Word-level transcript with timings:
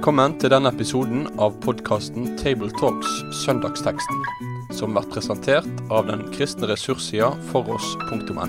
Velkommen 0.00 0.38
til 0.40 0.48
denne 0.48 0.70
episoden 0.72 1.26
av 1.44 1.58
podkasten 1.60 2.30
Tabletalks 2.40 3.18
Søndagsteksten, 3.42 4.22
som 4.72 4.94
blir 4.96 5.04
presentert 5.12 5.82
av 5.92 6.06
den 6.08 6.22
kristne 6.32 6.70
ressurssida 6.70 7.28
foross.no. 7.50 8.46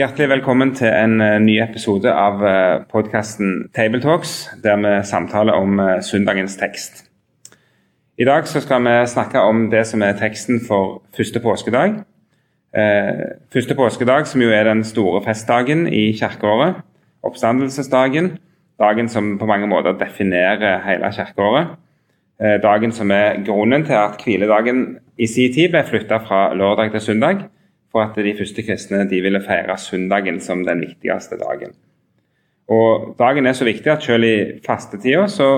Hjertelig 0.00 0.30
velkommen 0.32 0.72
til 0.80 0.88
en 0.88 1.20
eh, 1.20 1.34
ny 1.44 1.58
episode 1.60 2.08
av 2.08 2.40
podkasten 2.88 3.68
Tabletalks, 3.76 4.32
der 4.64 4.80
vi 4.80 4.94
samtaler 5.12 5.60
om 5.60 5.76
eh, 5.76 6.00
søndagens 6.00 6.56
tekst. 6.56 7.04
I 8.16 8.24
dag 8.32 8.48
skal 8.48 8.80
vi 8.88 8.96
snakke 9.12 9.44
om 9.44 9.66
det 9.68 9.84
som 9.92 10.08
er 10.08 10.16
teksten 10.16 10.64
for 10.64 11.02
første 11.12 11.44
påskedag. 11.44 12.00
Eh, 12.72 13.24
første 13.52 13.76
påskedag, 13.76 14.24
som 14.32 14.40
jo 14.40 14.56
er 14.56 14.72
den 14.72 14.86
store 14.88 15.20
festdagen 15.28 15.84
i 15.84 16.14
kirkeåret. 16.16 16.80
Oppstandelsesdagen 17.28 18.38
dagen 18.78 19.08
som 19.08 19.36
på 19.38 19.46
mange 19.46 19.66
måter 19.66 19.96
definerer 19.98 20.80
hele 20.86 21.12
kirkeåret. 21.12 21.76
Eh, 22.40 22.60
dagen 22.62 22.92
som 22.92 23.10
er 23.10 23.42
grunnen 23.46 23.84
til 23.84 23.98
at 23.98 24.22
hviledagen 24.24 24.98
i 25.18 25.26
sin 25.26 25.52
tid 25.54 25.72
ble 25.72 25.82
flytta 25.84 26.20
fra 26.22 26.54
lørdag 26.54 26.92
til 26.94 27.00
søndag, 27.00 27.42
for 27.92 28.04
at 28.04 28.16
de 28.16 28.36
første 28.38 28.62
kristne 28.62 29.08
de 29.10 29.20
ville 29.24 29.42
feire 29.42 29.78
søndagen 29.78 30.40
som 30.40 30.64
den 30.64 30.80
viktigste 30.80 31.38
dagen. 31.40 31.74
Og 32.68 33.14
Dagen 33.18 33.46
er 33.46 33.52
så 33.52 33.64
viktig 33.64 33.92
at 33.92 34.02
selv 34.02 34.24
i 34.24 34.60
fastetida 34.66 35.26
så 35.26 35.48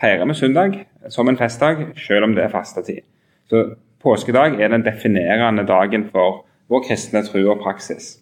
feirer 0.00 0.28
vi 0.28 0.34
søndag 0.34 0.84
som 1.10 1.28
en 1.28 1.38
festdag, 1.38 1.86
selv 1.96 2.24
om 2.24 2.34
det 2.34 2.44
er 2.44 2.52
fastetid. 2.52 3.00
Så 3.48 3.74
påskedag 4.02 4.60
er 4.60 4.68
den 4.68 4.84
definerende 4.84 5.66
dagen 5.66 6.04
for 6.12 6.44
vår 6.68 6.84
kristne 6.88 7.24
tro 7.24 7.42
og 7.50 7.60
praksis. 7.64 8.21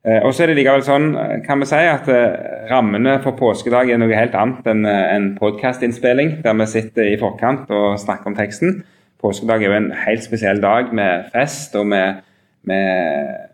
Eh, 0.00 0.22
og 0.24 0.32
så 0.32 0.46
er 0.46 0.48
det 0.48 0.56
likevel 0.56 0.80
sånn, 0.84 1.10
eh, 1.12 1.34
kan 1.44 1.60
vi 1.60 1.66
si, 1.68 1.76
at 1.76 2.06
eh, 2.08 2.68
rammene 2.70 3.18
for 3.20 3.36
påskedag 3.36 3.90
er 3.92 3.98
noe 4.00 4.16
helt 4.16 4.36
annet 4.38 4.70
enn 4.72 4.86
en 4.88 5.26
podkastinnspilling 5.36 6.38
der 6.44 6.56
vi 6.56 6.66
sitter 6.72 7.10
i 7.10 7.18
forkant 7.20 7.68
og 7.68 7.98
snakker 8.00 8.32
om 8.32 8.36
teksten. 8.38 8.78
Påskedag 9.20 9.60
er 9.60 9.68
jo 9.68 9.76
en 9.76 9.90
helt 10.06 10.24
spesiell 10.24 10.62
dag 10.62 10.94
med 10.96 11.26
fest 11.34 11.76
og 11.76 11.90
med, 11.92 12.22
med 12.64 13.50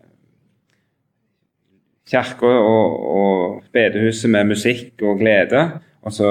kirka 2.06 2.46
og, 2.46 2.94
og 3.16 3.64
bedehuset 3.74 4.30
med 4.30 4.52
musikk 4.52 5.02
og 5.02 5.18
glede. 5.18 5.64
Og 6.06 6.14
så 6.14 6.30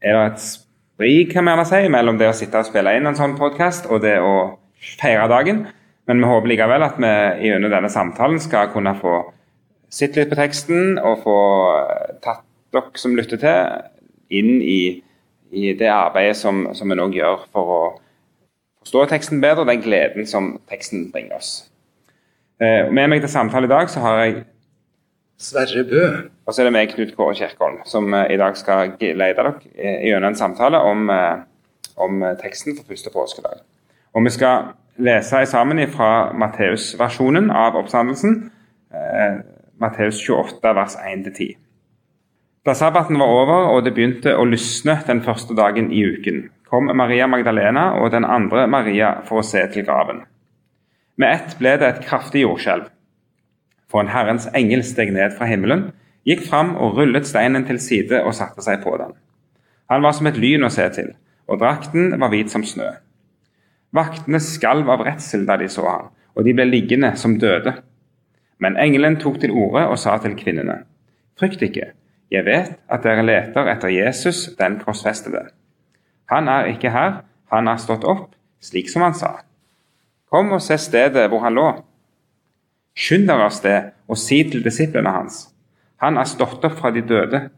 er 0.00 0.16
det 0.16 0.24
et 0.30 0.46
sprik 0.46 1.34
kan 1.34 1.44
vi 1.44 1.52
gjerne 1.52 1.68
si, 1.68 1.82
mellom 1.92 2.16
det 2.16 2.30
å 2.30 2.38
sitte 2.40 2.64
og 2.64 2.72
spille 2.72 2.96
inn 2.96 3.10
en 3.10 3.20
sånn 3.20 3.36
podkast 3.36 3.90
og 3.92 4.00
det 4.00 4.16
å 4.24 4.32
feire 4.96 5.28
dagen. 5.28 5.66
Men 6.10 6.18
vi 6.24 6.26
håper 6.26 6.50
likevel 6.50 6.82
at 6.82 6.96
vi 6.98 7.10
gjennom 7.46 7.70
denne 7.70 7.88
samtalen 7.92 8.40
skal 8.42 8.72
kunne 8.72 8.96
få 8.98 9.20
sett 9.90 10.16
litt 10.18 10.30
på 10.32 10.38
teksten 10.38 10.98
og 10.98 11.22
få 11.22 11.36
eh, 11.76 12.16
tatt 12.24 12.42
dere 12.74 12.98
som 12.98 13.14
lytter 13.14 13.38
til, 13.38 13.76
inn 14.34 14.58
i, 14.62 14.98
i 15.54 15.70
det 15.78 15.90
arbeidet 15.90 16.38
som, 16.38 16.64
som 16.74 16.90
vi 16.90 16.98
nå 16.98 17.06
gjør 17.14 17.44
for 17.54 17.74
å 17.74 17.80
forstå 18.82 19.04
teksten 19.12 19.42
bedre, 19.42 19.62
og 19.62 19.70
den 19.70 19.82
gleden 19.84 20.26
som 20.26 20.56
teksten 20.70 21.08
bringer 21.14 21.38
oss. 21.38 21.52
Eh, 22.58 22.90
med 22.90 23.10
meg 23.12 23.22
til 23.22 23.30
samtale 23.30 23.70
i 23.70 23.72
dag 23.72 23.90
så 23.90 24.02
har 24.02 24.24
jeg 24.24 24.42
Sverre 25.40 25.86
Bø. 25.88 26.04
Og 26.44 26.52
så 26.52 26.62
er 26.62 26.68
det 26.68 26.74
meg, 26.74 26.90
Knut 26.90 27.14
Kåre 27.16 27.38
Kjerkholm, 27.38 27.80
som 27.88 28.10
eh, 28.18 28.34
i 28.34 28.40
dag 28.40 28.58
skal 28.58 28.96
lede 28.98 29.30
dere 29.38 29.54
eh, 29.76 30.08
gjennom 30.10 30.32
en 30.32 30.42
samtale 30.42 30.82
om, 30.90 31.06
om 32.02 32.22
teksten 32.42 32.74
for 32.74 32.90
første 32.90 33.14
påskedag. 33.14 33.62
Og 34.18 34.26
vi 34.26 34.34
skal 34.34 34.72
lese 35.00 35.46
sammen 35.46 35.80
fra 35.90 36.32
Matteus-versjonen 36.32 37.50
av 37.50 37.76
oppstandelsen. 37.80 38.50
Eh, 38.92 39.40
Matteus 39.80 40.20
28, 40.26 40.74
vers 40.74 40.96
1-10. 40.96 41.56
Da 42.66 42.74
sabbaten 42.74 43.18
var 43.18 43.32
over 43.32 43.70
og 43.72 43.84
det 43.84 43.94
begynte 43.96 44.34
å 44.36 44.44
lysne 44.44 44.98
den 45.06 45.22
første 45.24 45.56
dagen 45.56 45.88
i 45.96 46.02
uken, 46.04 46.50
kom 46.68 46.90
Maria 46.96 47.26
Magdalena 47.26 47.94
og 47.96 48.10
den 48.12 48.26
andre 48.28 48.66
Maria 48.68 49.14
for 49.24 49.40
å 49.40 49.46
se 49.46 49.62
til 49.72 49.86
graven. 49.86 50.26
Med 51.16 51.32
ett 51.34 51.56
ble 51.58 51.72
det 51.80 51.88
et 51.88 52.04
kraftig 52.04 52.44
jordskjelv. 52.44 52.90
For 53.90 54.04
en 54.04 54.12
Herrens 54.12 54.46
engel 54.54 54.84
steg 54.86 55.14
ned 55.16 55.32
fra 55.38 55.48
himmelen, 55.48 55.88
gikk 56.28 56.44
fram 56.50 56.76
og 56.76 57.00
rullet 57.00 57.26
steinen 57.26 57.64
til 57.66 57.80
side 57.80 58.20
og 58.20 58.36
satte 58.36 58.62
seg 58.62 58.84
på 58.84 58.92
den. 59.00 59.16
Han 59.90 60.04
var 60.04 60.14
som 60.14 60.28
et 60.28 60.38
lyn 60.38 60.64
å 60.64 60.70
se 60.70 60.84
til, 60.94 61.14
og 61.48 61.58
drakten 61.64 62.12
var 62.20 62.30
hvit 62.30 62.52
som 62.52 62.62
snø. 62.64 62.92
Vaktene 63.96 64.38
skalv 64.42 64.90
av 64.90 65.02
redsel 65.06 65.46
da 65.48 65.56
de 65.58 65.66
så 65.70 65.86
ham, 65.88 66.10
og 66.36 66.46
de 66.46 66.54
ble 66.54 66.66
liggende 66.68 67.10
som 67.18 67.38
døde. 67.42 67.72
Men 68.62 68.76
engelen 68.78 69.18
tok 69.18 69.40
til 69.42 69.54
orde 69.56 69.86
og 69.88 69.98
sa 69.98 70.18
til 70.22 70.36
kvinnene.: 70.38 70.84
Frykt 71.38 71.62
ikke, 71.62 71.92
jeg 72.30 72.44
vet 72.46 72.76
at 72.88 73.02
dere 73.02 73.24
leter 73.26 73.70
etter 73.72 73.90
Jesus, 73.90 74.50
den 74.58 74.78
korsfestede. 74.78 75.48
Han 76.30 76.48
er 76.48 76.70
ikke 76.70 76.92
her, 76.94 77.22
han 77.50 77.66
har 77.66 77.80
stått 77.82 78.04
opp, 78.06 78.34
slik 78.62 78.90
som 78.92 79.02
han 79.02 79.16
sa. 79.18 79.40
Kom 80.30 80.52
og 80.54 80.62
se 80.62 80.78
stedet 80.78 81.26
hvor 81.28 81.42
han 81.42 81.56
lå. 81.58 81.68
Skynd 82.94 83.26
dere 83.26 83.48
av 83.48 83.54
sted 83.54 83.90
og 84.06 84.18
si 84.18 84.44
til 84.46 84.62
disiplene 84.62 85.10
hans. 85.10 85.48
Han 85.98 86.18
er 86.20 86.28
stått 86.30 86.62
opp 86.64 86.78
fra 86.78 86.92
de 86.94 87.02
døde, 87.02 87.48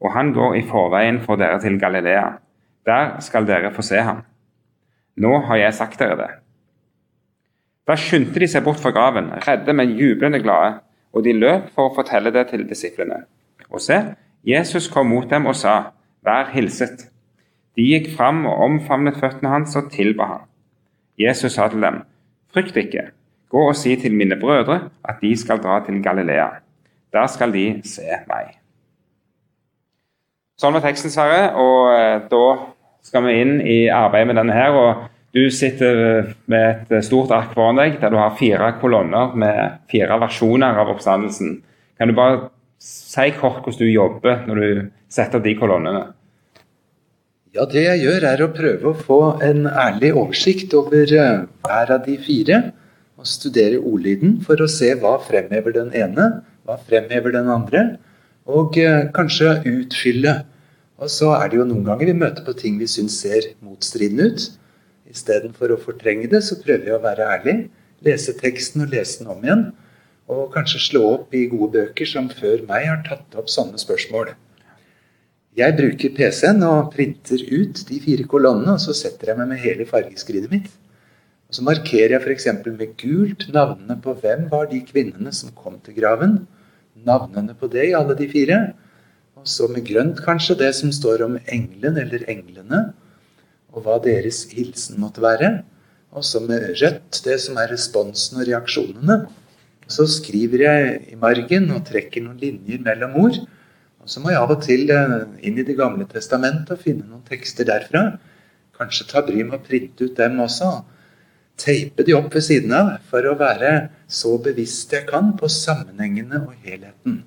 og 0.00 0.14
han 0.16 0.32
går 0.32 0.56
i 0.56 0.64
forveien 0.66 1.20
for 1.20 1.36
dere 1.36 1.60
til 1.60 1.76
Galilea. 1.80 2.38
Der 2.86 3.18
skal 3.20 3.46
dere 3.46 3.74
få 3.74 3.84
se 3.84 4.00
ham. 4.00 4.24
Nå 5.16 5.32
har 5.48 5.60
jeg 5.60 5.76
sagt 5.76 6.00
dere 6.00 6.16
det. 6.16 6.30
Da 7.88 7.96
skyndte 7.98 8.40
de 8.40 8.48
seg 8.48 8.64
bort 8.64 8.80
fra 8.80 8.92
graven, 8.94 9.32
redde, 9.44 9.74
men 9.74 9.96
jublende 9.98 10.40
glade, 10.42 10.78
og 11.12 11.24
de 11.26 11.34
løp 11.36 11.68
for 11.74 11.90
å 11.90 11.96
fortelle 11.96 12.32
det 12.32 12.46
til 12.52 12.62
disiplene. 12.68 13.24
Og 13.68 13.82
se, 13.82 13.98
Jesus 14.46 14.88
kom 14.92 15.10
mot 15.12 15.28
dem 15.30 15.48
og 15.50 15.58
sa, 15.58 15.92
Vær 16.22 16.52
hilset. 16.54 17.08
De 17.74 17.82
gikk 17.82 18.12
fram 18.14 18.44
og 18.46 18.60
omfavnet 18.62 19.18
føttene 19.18 19.50
hans 19.50 19.74
og 19.76 19.90
tilba 19.90 20.28
ham. 20.28 20.48
Jesus 21.18 21.56
sa 21.58 21.66
til 21.72 21.82
dem, 21.82 22.04
Frykt 22.54 22.76
ikke, 22.78 23.08
gå 23.50 23.62
og 23.68 23.76
si 23.76 23.96
til 23.98 24.14
mine 24.14 24.38
brødre 24.38 24.78
at 25.08 25.18
de 25.22 25.32
skal 25.36 25.60
dra 25.62 25.80
til 25.86 25.98
Galilea. 26.04 26.48
Der 27.12 27.26
skal 27.26 27.52
de 27.52 27.80
se 27.84 28.06
meg. 28.28 28.58
Sånn 30.60 30.76
var 30.76 30.84
teksten, 30.84 31.10
Sverre, 31.10 31.50
og 31.58 31.90
eh, 31.96 32.20
da 32.30 32.44
skal 33.02 33.26
vi 33.26 33.34
inn 33.42 33.58
i 33.60 33.78
arbeidet 33.92 34.30
med 34.30 34.40
denne 34.40 34.56
her. 34.56 34.78
og 34.78 35.08
Du 35.34 35.50
sitter 35.50 36.32
med 36.46 36.90
et 36.92 37.04
stort 37.04 37.32
ark 37.34 37.54
foran 37.56 37.80
deg 37.80 38.00
der 38.00 38.12
du 38.12 38.18
har 38.20 38.36
fire 38.38 38.72
kolonner 38.80 39.36
med 39.36 39.78
fire 39.90 40.18
versjoner 40.20 40.78
av 40.78 40.92
oppstandelsen. 40.94 41.60
Kan 41.98 42.10
du 42.10 42.16
bare 42.16 42.50
si 42.82 43.30
kort 43.38 43.62
hvordan 43.64 43.80
du 43.80 43.92
jobber 43.92 44.44
når 44.48 44.60
du 44.60 44.90
setter 45.12 45.42
de 45.42 45.54
kolonnene? 45.58 46.10
Ja, 47.52 47.66
Det 47.68 47.82
jeg 47.84 48.00
gjør, 48.00 48.24
er 48.24 48.40
å 48.40 48.52
prøve 48.52 48.90
å 48.90 48.96
få 48.96 49.18
en 49.44 49.66
ærlig 49.68 50.14
oversikt 50.16 50.72
over 50.72 51.04
eh, 51.04 51.42
hver 51.66 51.90
av 51.92 52.06
de 52.06 52.14
fire. 52.16 52.62
Og 53.20 53.28
studere 53.28 53.76
ordlyden 53.76 54.38
for 54.42 54.56
å 54.64 54.70
se 54.72 54.94
hva 54.96 55.18
fremhever 55.20 55.74
den 55.76 55.92
ene, 55.92 56.30
hva 56.64 56.78
fremhever 56.80 57.34
den 57.34 57.50
andre. 57.52 57.82
Og 58.48 58.78
eh, 58.80 59.04
kanskje 59.12 59.58
utfylle 59.68 60.38
og 61.02 61.10
så 61.10 61.32
er 61.34 61.50
det 61.50 61.58
jo 61.58 61.66
noen 61.66 61.84
ganger 61.86 62.12
vi 62.12 62.18
møter 62.18 62.44
på 62.46 62.54
ting 62.58 62.78
vi 62.78 62.86
syns 62.90 63.16
ser 63.24 63.48
motstridende 63.64 64.28
ut. 64.30 64.44
Istedenfor 65.10 65.74
å 65.74 65.80
fortrenge 65.82 66.28
det, 66.30 66.44
så 66.46 66.60
prøver 66.62 66.86
vi 66.86 66.94
å 66.94 67.02
være 67.02 67.26
ærlig. 67.34 67.56
Lese 68.06 68.34
teksten 68.38 68.84
og 68.84 68.94
lese 68.94 69.20
den 69.20 69.32
om 69.34 69.42
igjen. 69.42 69.64
Og 70.30 70.52
kanskje 70.54 70.80
slå 70.86 71.02
opp 71.16 71.34
i 71.34 71.48
gode 71.50 71.72
bøker 71.74 72.08
som 72.08 72.30
før 72.30 72.62
meg 72.68 72.86
har 72.86 73.02
tatt 73.08 73.34
opp 73.38 73.50
sånne 73.50 73.80
spørsmål. 73.82 74.30
Jeg 75.58 75.76
bruker 75.76 76.14
PC-en 76.16 76.62
og 76.64 76.94
printer 76.94 77.42
ut 77.50 77.82
de 77.88 77.98
fire 78.00 78.24
kolonnene, 78.24 78.78
og 78.78 78.80
så 78.80 78.94
setter 78.96 79.32
jeg 79.32 79.40
meg 79.40 79.50
med 79.50 79.60
hele 79.60 79.84
fargeskrinet 79.90 80.54
mitt. 80.54 80.70
Og 81.50 81.58
Så 81.58 81.66
markerer 81.66 82.14
jeg 82.14 82.22
f.eks. 82.22 82.46
med 82.64 82.94
gult 83.02 83.48
navnene 83.52 83.98
på 84.00 84.14
hvem 84.22 84.46
var 84.54 84.70
de 84.70 84.80
kvinnene 84.86 85.34
som 85.36 85.52
kom 85.52 85.76
til 85.84 85.98
graven. 85.98 86.46
Navnene 87.04 87.58
på 87.58 87.68
det 87.68 87.90
i 87.90 87.98
alle 87.98 88.16
de 88.16 88.30
fire. 88.30 88.62
Og 89.42 89.48
så 89.50 89.66
med 89.66 89.82
grønt 89.88 90.20
kanskje 90.22 90.54
det 90.60 90.68
som 90.78 90.92
står 90.94 91.24
om 91.26 91.32
engelen 91.50 91.96
eller 91.98 92.22
englene, 92.30 92.92
og 93.74 93.82
hva 93.82 93.96
deres 94.04 94.44
hilsen 94.52 95.00
måtte 95.02 95.24
være. 95.24 95.64
Og 96.14 96.22
så 96.28 96.38
med 96.44 96.76
rødt 96.78 97.18
det 97.24 97.38
som 97.42 97.58
er 97.58 97.72
responsen 97.72 98.38
og 98.38 98.46
reaksjonene. 98.46 99.16
Så 99.90 100.06
skriver 100.06 100.62
jeg 100.62 101.00
i 101.10 101.18
margen 101.18 101.66
og 101.74 101.82
trekker 101.88 102.22
noen 102.22 102.38
linjer 102.38 102.84
mellom 102.84 103.16
ord. 103.24 103.40
Og 104.02 104.12
så 104.12 104.22
må 104.22 104.30
jeg 104.30 104.44
av 104.44 104.54
og 104.54 104.62
til 104.62 104.92
eh, 104.94 105.16
inn 105.42 105.58
i 105.58 105.66
Det 105.66 105.74
gamle 105.78 106.06
testamentet 106.10 106.76
og 106.76 106.84
finne 106.84 107.08
noen 107.08 107.26
tekster 107.26 107.66
derfra. 107.66 108.04
Kanskje 108.78 109.08
ta 109.10 109.24
bry 109.26 109.42
med 109.42 109.58
å 109.58 109.64
printe 109.66 110.06
ut 110.06 110.14
dem 110.22 110.38
også. 110.44 110.70
Teipe 111.58 112.06
de 112.06 112.14
opp 112.14 112.30
ved 112.30 112.46
siden 112.46 112.78
av 112.78 112.94
for 113.10 113.26
å 113.26 113.34
være 113.42 113.90
så 114.06 114.36
bevisst 114.42 114.94
jeg 114.94 115.08
kan 115.10 115.34
på 115.38 115.50
sammenhengene 115.50 116.44
og 116.46 116.54
helheten 116.62 117.22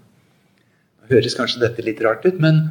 høres 1.10 1.38
kanskje 1.38 1.64
dette 1.64 1.86
litt 1.86 2.02
rart 2.06 2.26
ut, 2.28 2.40
men 2.42 2.68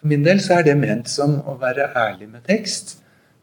for 0.00 0.08
min 0.12 0.24
del 0.24 0.40
så 0.40 0.58
er 0.58 0.68
det 0.68 0.78
ment 0.80 1.10
som 1.12 1.38
å 1.44 1.58
være 1.60 1.90
ærlig 1.98 2.30
med 2.30 2.46
tekst. 2.48 2.98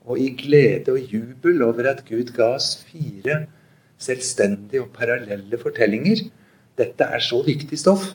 Og 0.08 0.20
i 0.24 0.32
glede 0.40 0.94
og 0.96 1.12
jubel 1.12 1.62
over 1.66 1.90
at 1.92 2.06
Gud 2.08 2.32
ga 2.36 2.54
oss 2.56 2.72
fire 2.88 3.44
selvstendige 4.02 4.86
og 4.86 4.94
parallelle 4.96 5.60
fortellinger. 5.62 6.24
Dette 6.78 7.10
er 7.14 7.24
så 7.24 7.42
viktig 7.46 7.78
stoff 7.78 8.14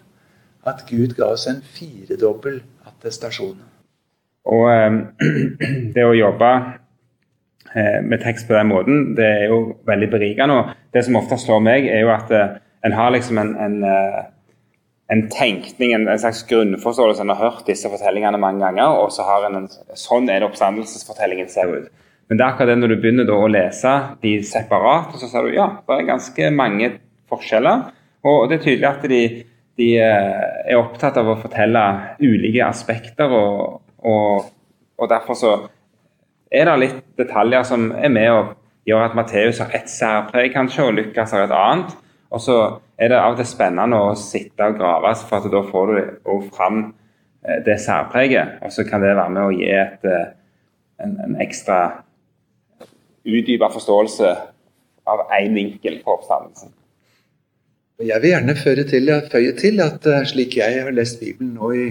at 0.66 0.84
Gud 0.88 1.16
ga 1.19 1.32
oss 1.34 1.48
en 1.50 1.60
firedobbel 1.75 2.60
attestasjon. 2.86 3.58
Og 4.50 4.68
eh, 4.70 4.98
det 5.94 6.06
å 6.06 6.14
jobbe 6.16 6.50
eh, 7.75 7.98
med 8.02 8.22
tekst 8.22 8.48
på 8.48 8.56
den 8.56 8.70
måten, 8.70 9.12
det 9.18 9.26
er 9.26 9.48
jo 9.52 9.62
veldig 9.86 10.10
berikende. 10.10 10.58
Og 10.58 10.94
det 10.94 11.04
som 11.06 11.18
ofte 11.18 11.38
slår 11.38 11.62
meg, 11.66 11.86
er 11.90 12.06
jo 12.06 12.12
at 12.14 12.30
eh, 12.34 12.56
en 12.86 12.96
har 12.98 13.14
liksom 13.14 13.38
en, 13.38 13.52
en, 13.62 13.76
en 15.12 15.26
tenkning, 15.29 15.93
en, 15.93 16.06
en, 16.09 16.19
slags 16.19 16.47
grunnforståelse. 16.49 17.23
En 17.23 17.32
har 17.35 17.41
hørt 17.41 17.67
disse 17.69 17.91
fortellingene 17.93 18.41
mange 18.41 18.64
ganger, 18.64 18.97
og 19.03 19.12
så 19.12 19.26
har 19.29 19.44
en 19.49 19.59
en 19.62 19.69
sånn 19.99 20.31
er 20.31 20.41
det 20.41 20.49
oppstandelsesfortellingen 20.49 21.50
ser 21.53 21.69
ut. 21.69 21.91
Men 22.29 22.38
det 22.38 22.44
er 22.44 22.53
akkurat 22.55 22.70
det 22.73 22.79
når 22.81 22.94
du 22.94 23.00
begynner 23.03 23.32
å 23.35 23.49
lese 23.50 23.93
de 24.23 24.38
separat, 24.49 25.12
så 25.20 25.29
ser 25.29 25.44
du 25.44 25.56
ja, 25.56 25.69
det 25.85 25.99
er 25.99 26.09
ganske 26.09 26.50
mange 26.56 26.94
forskjeller. 27.29 27.91
Og 28.25 28.47
det 28.49 28.56
er 28.56 28.64
tydelig 28.64 28.88
at 28.88 29.05
de, 29.11 29.20
de 29.81 29.88
eh, 30.00 30.47
er 30.73 30.81
opptatt 30.81 31.19
av 31.20 31.29
å 31.29 31.37
fortelle 31.43 31.82
ulike 32.23 32.64
aspekter, 32.64 33.35
og, 33.37 33.82
og, 33.99 34.49
og, 34.97 35.06
derfor 35.11 35.37
så 35.37 35.53
er 36.53 36.70
det 36.70 36.79
litt 36.81 37.03
detaljer 37.20 37.67
som 37.69 37.91
er 37.93 38.12
med 38.12 38.31
og 38.32 38.55
gjør 38.88 39.11
at 39.11 39.19
Matteus 39.19 39.61
har 39.61 39.75
ett 39.76 39.93
særpreg, 39.93 40.55
kanskje, 40.55 40.88
og 40.88 40.97
Lukas 40.97 41.37
har 41.37 41.44
et 41.44 41.56
annet. 41.56 41.93
Og 42.32 42.41
så 42.41 42.56
er 43.02 43.10
det 43.10 43.19
av 43.19 43.34
og 43.34 43.40
til 43.40 43.49
spennende 43.50 43.99
å 43.99 44.12
sitte 44.19 44.69
og 44.69 44.78
grave, 44.78 45.14
for 45.26 45.40
at 45.40 45.50
da 45.52 45.62
får 45.66 45.90
du 45.90 45.99
òg 46.34 46.44
fram 46.54 46.78
eh, 46.87 47.58
det 47.66 47.81
særpreget. 47.82 48.60
Og 48.62 48.75
så 48.75 48.87
kan 48.88 49.02
det 49.02 49.16
være 49.16 49.34
med 49.34 49.43
å 49.43 49.56
gi 49.56 49.70
et, 49.75 50.06
eh, 50.06 50.31
en, 51.02 51.19
en 51.26 51.40
ekstra 51.43 51.81
utdypa 53.22 53.70
forståelse 53.72 54.31
av 55.10 55.26
én 55.38 55.58
vinkel 55.58 55.99
på 56.04 56.14
oppstandelsen. 56.14 56.72
Jeg 58.02 58.22
vil 58.22 58.32
gjerne 58.32 58.54
føre 58.58 58.84
til, 58.88 59.10
føye 59.31 59.52
til 59.58 59.82
at 59.84 60.06
eh, 60.10 60.25
slik 60.31 60.56
jeg 60.58 60.82
har 60.82 60.94
lest 60.94 61.20
Bibelen 61.22 61.54
nå 61.58 61.72
i, 61.75 61.87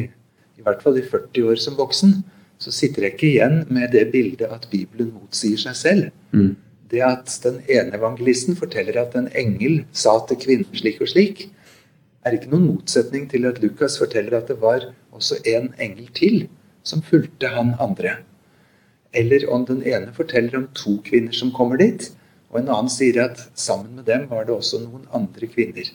i 0.60 0.66
hvert 0.66 0.84
fall 0.84 1.00
i 1.00 1.06
40 1.08 1.52
år 1.52 1.62
som 1.62 1.78
voksen, 1.80 2.18
så 2.62 2.72
sitter 2.74 3.08
jeg 3.08 3.16
ikke 3.16 3.30
igjen 3.32 3.62
med 3.74 3.92
det 3.96 4.08
bildet 4.14 4.52
at 4.54 4.68
Bibelen 4.72 5.12
motsier 5.16 5.60
seg 5.60 5.78
selv. 5.78 6.12
Mm. 6.36 6.54
Det 6.92 7.02
at 7.06 7.32
den 7.44 7.62
ene 7.72 7.96
evangelisten 7.96 8.58
forteller 8.60 9.00
at 9.00 9.16
en 9.16 9.30
engel 9.38 9.86
sa 9.96 10.18
til 10.28 10.40
kvinnen 10.42 10.76
slik 10.76 11.00
og 11.02 11.12
slik, 11.12 11.46
er 12.26 12.36
ikke 12.36 12.52
noen 12.52 12.68
motsetning 12.68 13.30
til 13.32 13.48
at 13.50 13.62
Lukas 13.64 13.96
forteller 13.98 14.36
at 14.38 14.52
det 14.52 14.60
var 14.62 14.90
også 15.16 15.40
en 15.48 15.72
engel 15.82 16.10
til 16.18 16.44
som 16.84 17.02
fulgte 17.06 17.50
han 17.54 17.74
andre. 17.80 18.18
Eller 19.14 19.48
om 19.52 19.66
den 19.66 19.82
ene 19.88 20.14
forteller 20.14 20.58
om 20.60 20.68
to 20.76 20.98
kvinner 21.06 21.34
som 21.36 21.54
kommer 21.56 21.80
dit, 21.82 22.12
og 22.52 22.60
en 22.60 22.70
annen 22.70 22.92
sier 22.92 23.22
at 23.24 23.40
sammen 23.56 23.96
med 23.96 24.06
dem 24.12 24.28
var 24.30 24.46
det 24.46 24.56
også 24.56 24.82
noen 24.84 25.08
andre 25.16 25.48
kvinner. 25.48 25.88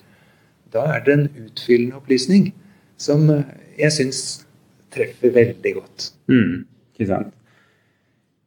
Da 0.73 0.87
er 0.97 1.05
det 1.05 1.15
en 1.15 1.29
utfyllende 1.45 2.01
opplysning 2.01 2.51
som 2.97 3.29
jeg 3.77 3.93
syns 3.93 4.23
treffer 4.93 5.35
veldig 5.35 5.75
godt. 5.77 6.11
Mm, 6.33 6.65
ikke 6.97 7.11
sant. 7.11 7.35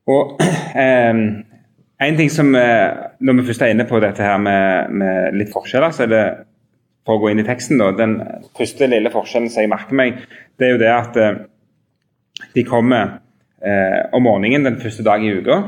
Og 0.10 0.40
eh, 0.84 1.22
en 2.00 2.18
ting 2.18 2.30
som 2.31 2.54
eh, 2.56 2.92
Når 3.19 3.40
vi 3.40 3.48
først 3.50 3.63
er 3.66 3.74
inne 3.74 3.88
på 3.90 4.00
dette 4.00 4.24
her 4.24 4.38
med, 4.42 4.94
med, 4.96 5.36
litt 5.40 5.51
forskjeller, 5.54 5.92
så 5.96 6.06
er 6.06 6.13
det 6.13 6.24
for 7.07 7.18
å 7.18 7.24
gå 7.24 7.31
inn 7.31 7.42
i 7.42 7.48
teksten 7.48 7.81
da, 7.81 7.92
Den 7.96 8.19
første 8.57 8.88
lille 8.92 9.12
forskjellen 9.13 9.50
som 9.51 9.63
jeg 9.63 9.72
merker 9.72 9.98
meg, 10.00 10.24
det 10.60 10.68
er 10.68 10.75
jo 10.75 10.81
det 10.81 10.94
at 10.94 11.19
eh, 11.19 11.44
de 12.56 12.63
kommer 12.68 13.19
eh, 13.63 14.01
om 14.16 14.24
morgenen 14.24 14.68
den 14.68 14.80
første 14.81 15.04
dagen 15.04 15.28
i 15.28 15.36
uka. 15.42 15.60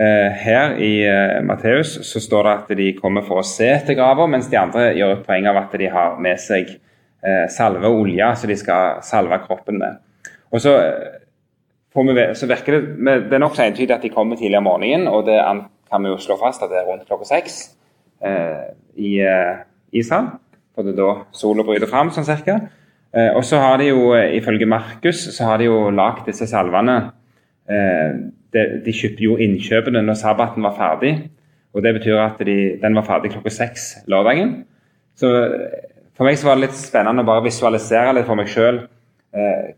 Eh, 0.00 0.30
her 0.42 0.78
i 0.80 0.92
eh, 1.04 1.38
Matteus 1.44 1.98
så 2.08 2.22
står 2.22 2.46
det 2.46 2.52
at 2.56 2.70
de 2.78 2.92
kommer 2.96 3.26
for 3.26 3.42
å 3.42 3.46
se 3.46 3.68
etter 3.68 3.98
grava, 3.98 4.24
mens 4.30 4.48
de 4.48 4.56
andre 4.56 4.90
gjør 4.96 5.18
et 5.18 5.26
poeng 5.26 5.48
av 5.50 5.58
at 5.60 5.74
de 5.76 5.90
har 5.92 6.16
med 6.22 6.40
seg 6.40 6.70
eh, 6.72 7.46
salve 7.52 7.84
og 7.84 8.06
olje 8.06 8.30
så 8.40 8.48
de 8.48 8.56
skal 8.56 9.02
salve 9.04 9.42
kroppen 9.44 9.80
med. 9.82 10.00
Og 10.50 10.62
så, 10.64 10.72
vi, 11.94 12.26
så 12.38 12.46
virker 12.46 12.76
det, 12.78 13.14
det 13.30 13.36
er 13.36 13.42
nokså 13.42 13.64
entydig 13.64 13.94
at 13.96 14.04
de 14.06 14.12
kommer 14.14 14.38
tidlig 14.38 14.58
om 14.60 14.68
morgenen, 14.68 15.08
og 15.10 15.26
det 15.26 15.38
kan 15.90 16.04
vi 16.04 16.12
jo 16.12 16.20
slå 16.22 16.36
fast 16.38 16.62
at 16.62 16.70
det 16.70 16.78
er 16.80 16.86
rundt 16.86 17.08
klokka 17.08 17.26
seks 17.26 17.56
eh, 18.22 18.70
i 18.96 19.16
eh, 19.26 19.64
Israel. 19.92 20.36
For 20.74 20.86
det 20.86 20.94
er 20.94 21.00
da 21.00 21.14
sola 21.34 21.66
bryter 21.66 21.90
fram, 21.90 22.12
sånn 22.14 22.28
cirka. 22.28 22.60
Eh, 23.10 23.32
og 23.34 23.42
så 23.46 23.58
har 23.58 23.80
de 23.82 23.90
jo, 23.90 24.12
ifølge 24.14 24.70
Markus, 24.70 25.26
så 25.34 25.50
har 25.50 25.58
de 25.58 25.66
jo 25.66 25.88
lagd 25.90 26.28
disse 26.30 26.46
salvene 26.50 27.00
de, 28.50 28.62
de 28.82 28.92
kjøpte 28.94 29.22
jo 29.22 29.36
innkjøpene 29.38 30.00
når 30.02 30.18
sabbaten 30.18 30.64
var 30.66 30.74
ferdig. 30.78 31.12
Og 31.74 31.84
Det 31.84 31.92
betyr 32.00 32.18
at 32.18 32.40
de, 32.42 32.56
den 32.82 32.96
var 32.98 33.06
ferdig 33.06 33.32
klokka 33.34 33.52
seks 33.54 33.92
lørdagen. 34.10 34.64
Så 35.14 35.30
For 36.18 36.26
meg 36.26 36.36
så 36.36 36.50
var 36.50 36.58
det 36.58 36.66
litt 36.66 36.76
spennende 36.76 37.22
å 37.24 37.28
bare 37.28 37.46
visualisere 37.46 38.12
litt 38.12 38.26
for 38.28 38.36
meg 38.36 38.50
sjøl 38.50 38.82
eh, 39.32 39.70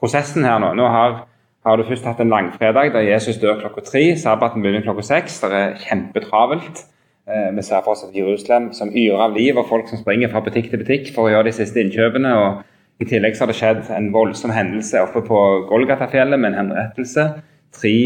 prosessen 0.00 0.46
her 0.46 0.60
nå. 0.62 0.70
Nå 0.78 0.86
har, 0.88 1.16
har, 1.66 1.76
du 1.76 1.84
først 1.84 2.06
hatt 2.08 2.20
en 2.20 2.32
langfredag 2.32 2.92
der 2.94 3.04
Jesus 3.04 3.36
dør 3.36 3.60
klokka 3.60 3.84
tre. 3.84 4.16
Sabbaten 4.16 4.62
begynner 4.62 4.84
klokka 4.84 5.04
seks. 5.04 5.40
Det 5.42 5.52
er 5.52 5.76
kjempetravelt. 5.82 6.84
Eh, 7.28 7.56
vi 7.56 7.62
ser 7.62 7.84
for 7.84 7.92
oss 7.92 8.04
et 8.06 8.16
Jerusalem 8.16 8.72
som 8.72 8.92
yrer 8.96 9.20
av 9.26 9.36
liv, 9.36 9.58
og 9.58 9.68
folk 9.68 9.88
som 9.88 10.00
springer 10.00 10.32
fra 10.32 10.42
butikk 10.44 10.70
til 10.70 10.80
butikk 10.80 11.12
for 11.14 11.28
å 11.28 11.34
gjøre 11.34 11.50
de 11.50 11.56
siste 11.60 11.82
innkjøpene. 11.82 12.32
og 12.36 12.62
I 13.00 13.08
tillegg 13.08 13.36
så 13.36 13.44
har 13.44 13.52
det 13.52 13.58
skjedd 13.60 13.90
en 13.96 14.12
voldsom 14.12 14.54
hendelse 14.56 15.02
oppe 15.04 15.22
på 15.26 15.40
Golgata-fjellet 15.68 16.40
med 16.40 16.52
en 16.52 16.60
henrettelse 16.64 17.28
tre 17.76 17.96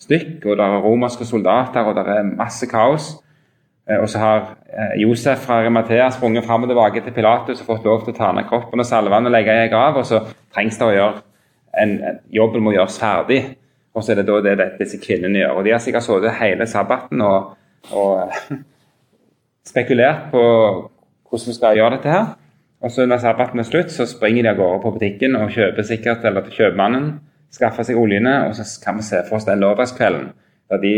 stykk, 0.00 0.46
og 0.46 0.56
det 0.56 0.64
er 0.64 0.84
romerske 0.84 1.26
soldater, 1.28 1.84
og 1.84 1.98
det 1.98 2.06
er 2.08 2.30
masse 2.38 2.66
kaos. 2.70 3.10
Eh, 3.88 3.98
og 3.98 4.08
så 4.08 4.22
har 4.22 4.54
eh, 4.70 5.00
Josef 5.02 5.42
fra 5.46 5.60
Arimathea 5.60 6.10
sprunget 6.10 6.46
fram 6.46 6.62
og 6.62 6.70
tilbake 6.70 7.02
til 7.04 7.12
Pilatus 7.12 7.60
og 7.60 7.66
fått 7.66 7.84
lov 7.88 8.04
til 8.04 8.14
å 8.14 8.20
ta 8.20 8.30
ned 8.32 8.46
kroppen 8.48 8.80
og 8.80 8.86
salve 8.86 9.16
og 9.16 9.34
legge 9.34 9.52
i 9.56 9.66
en 9.66 9.72
grav. 9.72 9.98
Og 10.00 10.06
så 10.06 10.22
trengs 10.54 10.78
det 10.78 10.86
å 10.86 10.94
gjøre 10.94 11.29
en, 11.78 12.20
Jobben 12.32 12.62
må 12.64 12.74
gjøres 12.74 12.98
ferdig. 13.00 13.40
Og 13.94 14.04
så 14.04 14.12
er 14.12 14.20
det 14.20 14.28
da 14.28 14.40
det 14.44 14.68
disse 14.78 15.00
kvinnene 15.02 15.42
gjør. 15.42 15.56
Og 15.58 15.64
de 15.66 15.72
har 15.74 15.82
sikkert 15.82 16.06
sittet 16.06 16.38
hele 16.38 16.66
sabbaten 16.70 17.22
og, 17.26 17.56
og 17.90 18.30
spekulert 19.66 20.30
på 20.30 20.42
hvordan 21.30 21.50
vi 21.50 21.56
skal 21.56 21.78
gjøre 21.78 21.96
dette 21.96 22.12
her. 22.12 22.28
Og 22.80 22.90
så 22.90 23.04
når 23.06 23.18
sabbaten 23.22 23.60
er 23.60 23.66
slutt, 23.68 23.90
så 23.92 24.06
springer 24.08 24.46
de 24.46 24.52
av 24.54 24.60
gårde 24.60 24.82
på 24.84 24.94
butikken 24.94 25.36
og 25.36 25.50
kjøper 25.52 25.84
sikkert, 25.84 26.24
eller 26.24 26.46
til 26.46 26.62
kjøpmannen 26.62 27.10
skaffer 27.52 27.86
seg 27.86 27.98
oljene, 27.98 28.32
og 28.46 28.54
så 28.56 28.64
kan 28.82 29.00
vi 29.00 29.06
se 29.06 29.20
for 29.26 29.40
oss 29.40 29.48
den 29.48 29.60
lørdagskvelden 29.62 30.30
der 30.70 30.82
de 30.82 30.94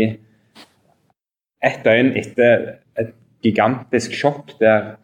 ett 1.63 1.79
døgn 1.85 2.11
etter 2.19 2.65
et 2.99 3.13
gigantisk 3.43 4.13
sjokk 4.15 4.53
der 4.59 4.95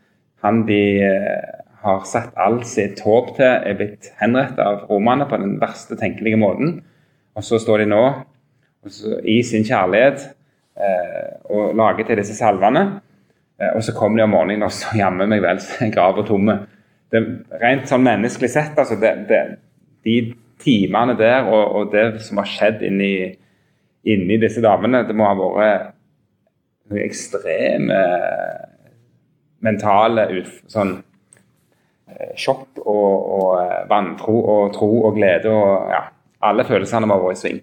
han 0.43 0.61
de 0.67 0.81
eh, 1.03 1.55
har 1.83 2.03
satt 2.07 2.35
all 2.39 2.61
sitt 2.67 2.99
håp 3.05 3.35
til, 3.37 3.45
er 3.47 3.77
blitt 3.79 4.09
henrettet 4.19 4.59
av 4.63 4.87
romerne 4.89 5.27
på 5.29 5.39
den 5.39 5.55
verste 5.61 5.95
tenkelige 5.99 6.39
måten. 6.39 6.79
Og 7.37 7.45
så 7.45 7.59
står 7.61 7.83
de 7.83 7.91
nå 7.93 8.03
i 9.27 9.39
sin 9.47 9.65
kjærlighet 9.67 10.25
eh, 10.79 11.31
og 11.51 11.75
lager 11.79 12.07
til 12.07 12.19
disse 12.19 12.35
salvene. 12.35 12.83
Eh, 13.59 13.71
og 13.75 13.83
så 13.85 13.95
kommer 13.95 14.19
de 14.19 14.27
om 14.27 14.35
morgenen, 14.35 14.67
og 14.67 14.75
så 14.75 14.97
jammen 14.99 15.31
meg 15.31 15.43
vel 15.43 15.61
grava 15.95 16.25
tomme. 16.27 16.59
Det, 17.09 17.23
rent 17.61 17.87
sånn 17.89 18.05
menneskelig 18.05 18.51
sett, 18.53 18.77
altså 18.77 18.99
det, 18.99 19.13
det, 19.29 19.43
de 20.05 20.17
timene 20.61 21.15
der 21.17 21.47
og, 21.47 21.63
og, 21.75 21.93
det 21.93 22.21
som 22.25 22.41
har 22.41 22.49
skjedd 22.49 22.83
inni, 22.85 23.13
inni 24.03 24.37
disse 24.41 24.61
damene, 24.63 25.05
det 25.07 25.15
må 25.17 25.27
ha 25.29 25.37
vært 25.39 25.95
ekstreme 27.05 27.97
mentale 29.65 30.25
ut, 30.31 30.51
sånn, 30.71 30.99
sjokk 32.39 32.81
og, 32.83 33.09
og 33.39 33.49
eh, 33.61 33.81
vantro 33.89 34.37
og 34.39 34.73
tro 34.75 34.89
og 35.07 35.17
glede 35.17 35.51
og 35.51 35.91
ja, 35.93 36.05
alle 36.45 36.65
følelsene 36.67 37.09
ha 37.09 37.19
vært 37.19 37.37
i 37.37 37.41
sving. 37.43 37.61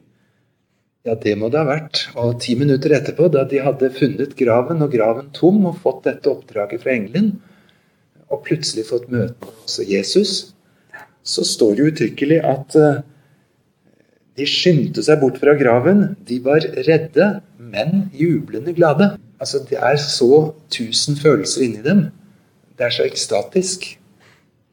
Ja, 1.06 1.14
det 1.14 1.36
må 1.38 1.48
det 1.52 1.60
ha 1.60 1.68
vært. 1.68 2.00
Og 2.18 2.40
ti 2.42 2.56
minutter 2.58 2.96
etterpå, 2.96 3.28
da 3.30 3.44
de 3.46 3.60
hadde 3.62 3.92
funnet 3.94 4.34
graven 4.38 4.82
og 4.82 4.94
graven 4.94 5.28
tom 5.36 5.68
og 5.70 5.78
fått 5.84 6.02
dette 6.08 6.32
oppdraget 6.32 6.82
fra 6.82 6.96
engelen, 6.96 7.36
og 8.26 8.42
plutselig 8.46 8.88
fått 8.88 9.06
møte 9.12 9.52
også 9.52 9.86
Jesus, 9.86 10.32
så 11.26 11.44
står 11.46 11.76
det 11.76 11.86
uttrykkelig 11.92 12.40
at 12.46 12.74
eh, 12.80 13.04
de 14.36 14.46
skyndte 14.50 15.04
seg 15.06 15.22
bort 15.22 15.38
fra 15.40 15.54
graven. 15.58 16.10
De 16.26 16.40
var 16.44 16.66
redde, 16.88 17.28
men 17.58 18.08
jublende 18.14 18.74
glade. 18.76 19.12
Altså, 19.38 19.62
Det 19.68 19.78
er 19.78 19.96
så 20.02 20.52
tusen 20.74 21.16
følelser 21.16 21.64
inni 21.68 21.82
dem. 21.86 22.08
Det 22.76 22.88
er 22.88 22.92
så 22.98 23.06
ekstatisk. 23.06 23.94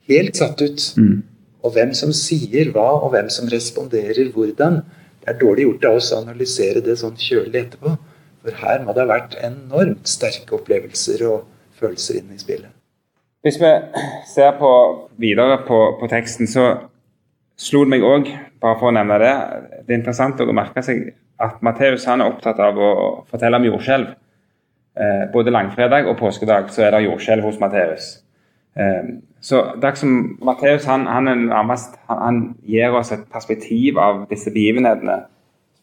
Helt 0.10 0.40
satt 0.40 0.62
ut. 0.62 0.84
Mm. 1.00 1.22
Og 1.64 1.76
hvem 1.76 1.94
som 1.96 2.12
sier 2.16 2.74
hva, 2.76 2.90
og 3.00 3.14
hvem 3.14 3.30
som 3.32 3.48
responderer 3.52 4.32
hvordan. 4.36 4.82
Det 5.24 5.32
er 5.32 5.40
dårlig 5.40 5.68
gjort 5.68 5.86
av 5.88 6.00
oss 6.00 6.12
å 6.12 6.20
analysere 6.20 6.84
det 6.84 6.98
sånn 7.00 7.16
kjølig 7.20 7.62
etterpå. 7.62 7.96
For 8.44 8.60
her 8.60 8.82
må 8.84 8.92
det 8.92 9.06
ha 9.06 9.12
vært 9.14 9.38
enormt 9.40 10.10
sterke 10.12 10.58
opplevelser 10.58 11.24
og 11.30 11.46
følelser 11.80 12.20
inne 12.20 12.36
i 12.36 12.42
spillet. 12.42 12.72
Hvis 13.44 13.60
vi 13.60 13.70
ser 14.32 14.54
på, 14.60 14.72
videre 15.20 15.62
på, 15.68 15.80
på, 16.00 16.08
teksten, 16.12 16.48
så 16.48 16.68
slo 17.60 17.84
det 17.84 17.94
meg 17.96 18.06
òg, 18.08 18.30
bare 18.64 18.80
for 18.80 18.92
å 18.92 18.96
nevne 18.96 19.20
det 19.20 19.34
Det 19.84 19.92
er 19.92 20.00
interessant 20.00 20.40
å 20.40 20.56
merke 20.56 20.84
seg 20.84 21.10
at 21.44 21.64
Matteus 21.66 22.06
er 22.08 22.24
opptatt 22.24 22.60
av 22.64 22.80
å 22.80 22.92
fortelle 23.32 23.60
om 23.60 23.68
jordskjelv. 23.68 24.14
Eh, 24.94 25.24
både 25.34 25.52
langfredag 25.52 26.08
og 26.08 26.20
påskedag 26.20 26.70
så 26.72 26.86
er 26.86 26.96
det 26.96 27.06
jordskjelv 27.08 27.48
hos 27.48 27.60
Matteus. 27.60 28.10
Eh, 28.80 29.16
så 29.44 29.74
det 29.76 29.98
som 30.00 30.38
Matteus 30.40 30.86
han, 30.88 31.04
han, 31.08 31.28
nærmest, 31.50 31.98
han, 32.08 32.20
han, 32.24 32.38
gir 32.64 32.96
oss 32.96 33.12
et 33.12 33.26
perspektiv 33.32 33.98
av 34.00 34.22
disse 34.30 34.54
begivenhetene 34.56 35.18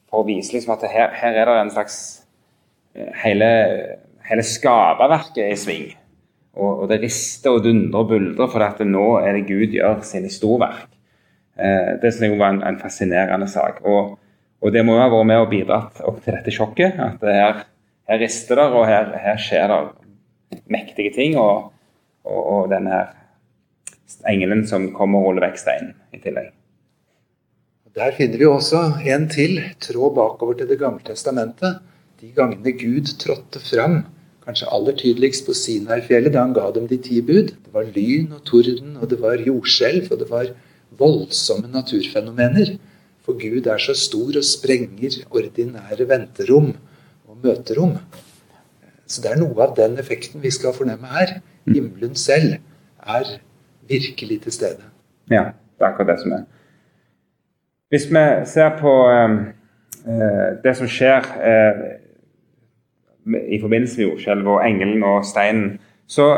for 0.08 0.22
å 0.22 0.28
vise 0.28 0.54
liksom 0.54 0.78
at 0.78 0.86
her, 0.88 1.12
her 1.12 1.36
er 1.42 1.50
det 1.50 1.56
en 1.66 1.72
slags 1.74 1.98
eh, 2.96 3.10
Hele, 3.20 3.50
hele 4.24 4.46
skaperverket 4.46 5.42
er 5.44 5.52
i 5.52 5.60
sving. 5.60 5.84
Og, 6.56 6.70
og, 6.70 6.86
det 6.90 7.02
rister 7.04 7.58
og 7.58 7.66
dundrer 7.66 8.00
og 8.00 8.08
buldrer, 8.14 8.50
for 8.50 8.64
at 8.64 8.80
nå 8.86 9.04
er 9.20 9.36
det 9.36 9.44
Gud 9.50 9.76
gjør 9.76 10.00
sine 10.08 10.32
storverk. 10.32 10.88
Eh, 11.60 11.92
det 12.00 12.14
synes 12.14 12.30
jeg 12.30 12.40
var 12.40 12.56
en, 12.56 12.64
en 12.64 12.80
fascinerende 12.80 13.48
sak. 13.50 13.84
Og, 13.84 14.16
og, 14.62 14.72
det 14.72 14.86
må 14.88 14.96
jo 14.96 15.04
ha 15.04 15.12
vært 15.12 15.30
med 15.34 15.44
og 15.44 15.52
bidratt 15.52 16.00
opp 16.00 16.24
til 16.24 16.38
dette 16.38 16.56
sjokket. 16.56 16.96
At 16.96 17.28
her, 17.28 17.64
her 18.08 18.24
rister 18.24 18.56
det, 18.56 18.68
og 18.72 18.88
her, 18.88 19.12
her 19.20 19.40
skjer 19.40 19.76
det 19.76 20.64
mektige 20.72 21.12
ting. 21.20 21.36
Og, 21.36 21.74
og, 22.24 22.40
og 22.40 22.70
denne 22.72 22.96
her 22.96 23.16
engelen 24.30 24.66
som 24.68 24.90
kommer 24.96 25.20
og 25.20 25.30
holder 25.30 25.48
vekk 25.48 25.60
steinen 25.60 25.92
i 26.14 26.22
tillegg. 26.22 26.50
Der 27.96 28.14
finner 28.14 28.38
vi 28.38 28.46
også 28.46 28.80
en 29.10 29.26
til 29.30 29.56
tråd 29.82 30.14
bakover 30.14 30.54
til 30.58 30.68
Det 30.70 30.78
gamle 30.78 31.02
testamentet. 31.04 31.80
De 32.20 32.30
gangene 32.36 32.72
Gud 32.72 33.08
trådte 33.18 33.58
fram, 33.64 34.04
kanskje 34.44 34.68
aller 34.70 34.94
tydeligst 34.96 35.46
på 35.46 35.56
Sinai-fjellet 35.56 36.34
da 36.34 36.44
han 36.44 36.54
ga 36.54 36.68
dem 36.74 36.86
de 36.86 36.98
ti 37.02 37.20
bud. 37.20 37.50
Det 37.64 37.72
var 37.74 37.90
lyn 37.96 38.36
og 38.36 38.44
torden, 38.46 38.96
og 39.00 39.10
det 39.10 39.18
var 39.22 39.42
jordskjelv, 39.42 40.12
og 40.12 40.18
det 40.22 40.30
var 40.30 40.52
voldsomme 41.00 41.70
naturfenomener. 41.72 42.76
For 43.26 43.38
Gud 43.40 43.66
er 43.66 43.82
så 43.82 43.94
stor 43.94 44.38
og 44.38 44.46
sprenger 44.46 45.22
ordinære 45.30 46.08
venterom 46.08 46.72
og 47.26 47.36
møterom. 47.42 47.96
Så 49.06 49.22
det 49.22 49.32
er 49.32 49.40
noe 49.42 49.66
av 49.66 49.74
den 49.76 49.98
effekten 49.98 50.42
vi 50.42 50.52
skal 50.54 50.76
fornemme 50.76 51.10
her. 51.10 51.40
Himmelen 51.66 52.14
selv 52.14 52.60
er 53.02 53.40
virkelig 53.90 54.40
til 54.46 54.52
stede. 54.52 54.88
Ja, 55.30 55.50
det 55.78 55.84
er 55.84 55.90
akkurat 55.92 56.14
det 56.14 56.20
som 56.22 56.32
er. 56.38 56.46
Hvis 57.90 58.06
vi 58.10 58.24
ser 58.46 58.76
på 58.78 58.92
eh, 59.10 59.36
det 60.64 60.76
som 60.78 60.88
skjer 60.88 61.26
eh, 61.50 61.80
i 63.50 63.60
forbindelse 63.60 63.98
med 63.98 64.06
jordskjelv 64.06 64.48
og 64.48 64.62
engelen 64.66 65.02
og 65.02 65.24
steinen, 65.26 65.80
så 66.06 66.28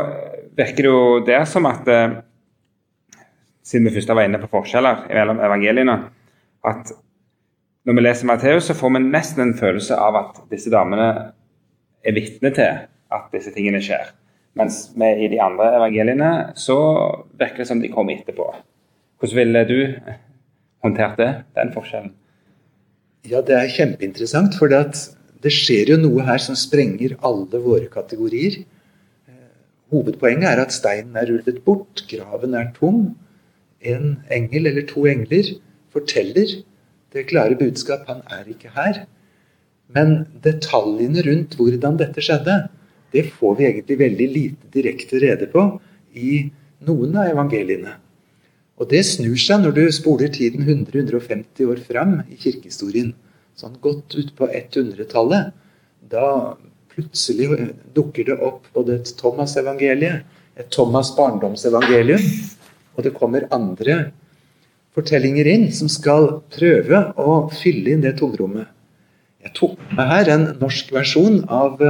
virker 0.57 0.85
det 0.85 0.91
jo 0.91 1.25
der 1.25 1.45
som 1.45 1.65
at 1.69 1.87
eh, 1.87 2.21
Siden 3.63 3.85
vi 3.87 3.93
først 3.95 4.09
var 4.11 4.25
inne 4.27 4.41
på 4.41 4.49
forskjeller 4.51 5.05
mellom 5.07 5.37
evangeliene, 5.39 5.93
at 6.67 6.89
når 7.87 7.95
vi 7.95 8.01
leser 8.01 8.27
Matteus, 8.27 8.65
så 8.67 8.73
får 8.75 8.91
vi 8.91 8.99
nesten 9.05 9.41
en 9.41 9.53
følelse 9.55 9.95
av 9.95 10.17
at 10.19 10.41
disse 10.51 10.71
damene 10.71 11.05
er 12.03 12.15
vitne 12.15 12.51
til 12.51 12.83
at 13.15 13.29
disse 13.31 13.53
tingene 13.55 13.79
skjer. 13.83 14.11
Mens 14.59 14.91
i 14.93 15.29
de 15.31 15.39
andre 15.41 15.71
evangeliene 15.79 16.31
så 16.59 16.77
virker 17.39 17.63
det 17.63 17.69
som 17.69 17.81
de 17.81 17.89
kommer 17.93 18.19
etterpå. 18.19 18.51
Hvordan 19.17 19.39
ville 19.39 19.63
du 19.65 19.79
håndtert 20.83 21.17
det, 21.17 21.31
den 21.57 21.71
forskjellen? 21.73 22.13
Ja, 23.25 23.39
det 23.41 23.55
er 23.55 23.71
kjempeinteressant. 23.71 24.57
For 24.59 24.69
det 24.69 25.53
skjer 25.53 25.93
jo 25.93 25.97
noe 26.01 26.25
her 26.27 26.41
som 26.43 26.57
sprenger 26.59 27.15
alle 27.25 27.61
våre 27.63 27.87
kategorier. 27.91 28.61
Hovedpoenget 29.93 30.49
er 30.49 30.61
at 30.63 30.75
steinen 30.75 31.17
er 31.17 31.29
rullet 31.29 31.63
bort, 31.65 32.05
graven 32.09 32.53
er 32.57 32.69
tom. 32.77 33.15
En 33.81 34.19
engel 34.33 34.69
eller 34.69 34.85
to 34.89 35.07
engler 35.09 35.55
forteller 35.93 36.59
det 37.13 37.27
klare 37.29 37.57
budskap 37.59 38.07
han 38.09 38.23
er 38.33 38.47
ikke 38.49 38.71
her. 38.73 39.03
Men 39.93 40.23
detaljene 40.45 41.21
rundt 41.25 41.57
hvordan 41.59 41.99
dette 41.99 42.23
skjedde, 42.25 42.63
det 43.13 43.27
får 43.35 43.57
vi 43.59 43.67
egentlig 43.69 43.99
veldig 43.99 44.29
lite 44.33 44.71
direkte 44.73 45.21
rede 45.21 45.47
på 45.51 45.67
i 46.17 46.47
noen 46.87 47.17
av 47.17 47.29
evangeliene. 47.31 47.97
Og 48.81 48.89
det 48.89 49.03
snur 49.05 49.37
seg 49.39 49.61
når 49.61 49.75
du 49.77 49.83
spoler 49.93 50.31
tiden 50.33 50.65
100-150 50.65 51.69
år 51.69 51.81
fram 51.85 52.15
i 52.25 52.37
kirkehistorien. 52.39 53.13
Sånn 53.55 53.77
godt 53.81 54.15
ut 54.17 54.33
på 54.37 54.49
100-tallet. 54.49 55.53
Da 56.09 56.57
plutselig 56.93 57.69
dukker 57.93 58.27
det 58.31 58.37
opp 58.41 58.65
både 58.73 58.97
et 58.99 59.13
Thomas-evangelie, 59.19 60.23
et 60.57 60.73
Thomas' 60.73 61.13
barndomsevangelium, 61.17 62.25
og 62.93 63.05
det 63.05 63.13
kommer 63.17 63.47
andre 63.53 64.11
fortellinger 64.93 65.49
inn 65.49 65.69
som 65.73 65.89
skal 65.89 66.27
prøve 66.53 66.99
å 67.17 67.37
fylle 67.61 67.95
inn 67.95 68.03
det 68.05 68.17
tomrommet. 68.19 68.69
Jeg 69.43 69.55
tok 69.57 69.79
med 69.91 70.07
her 70.07 70.29
en 70.33 70.45
norsk 70.61 70.93
versjon 70.95 71.41
av 71.51 71.81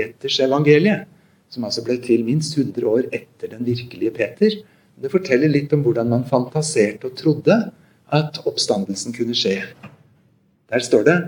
eh, 0.00 0.12
Petersevangeliet, 0.12 1.06
som 1.50 1.66
altså 1.68 1.84
ble 1.86 1.98
til 2.02 2.24
minst 2.26 2.56
100 2.58 2.86
år 2.90 3.08
etter 3.14 3.52
den 3.52 3.66
virkelige 3.66 4.12
Peter. 4.14 4.54
Det 4.96 5.12
forteller 5.12 5.52
litt 5.52 5.72
om 5.76 5.82
hvordan 5.84 6.08
man 6.10 6.24
fantaserte 6.28 7.10
og 7.10 7.18
trodde 7.18 7.56
at 8.14 8.40
oppstandelsen 8.46 9.14
kunne 9.16 9.36
skje. 9.36 9.60
Der 10.70 10.82
står 10.82 11.04
det 11.06 11.18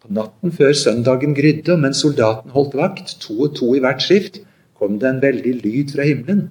på 0.00 0.12
natten 0.16 0.52
før 0.52 0.72
søndagen 0.72 1.34
grydde, 1.36 1.74
og 1.74 1.82
mens 1.82 2.00
soldaten 2.00 2.54
holdt 2.54 2.76
vakt, 2.78 3.16
to 3.20 3.36
og 3.44 3.56
to 3.58 3.74
i 3.76 3.82
hvert 3.84 4.00
skift, 4.02 4.40
kom 4.78 4.96
det 5.00 5.08
en 5.10 5.20
veldig 5.22 5.58
lyd 5.60 5.92
fra 5.94 6.06
himmelen. 6.08 6.46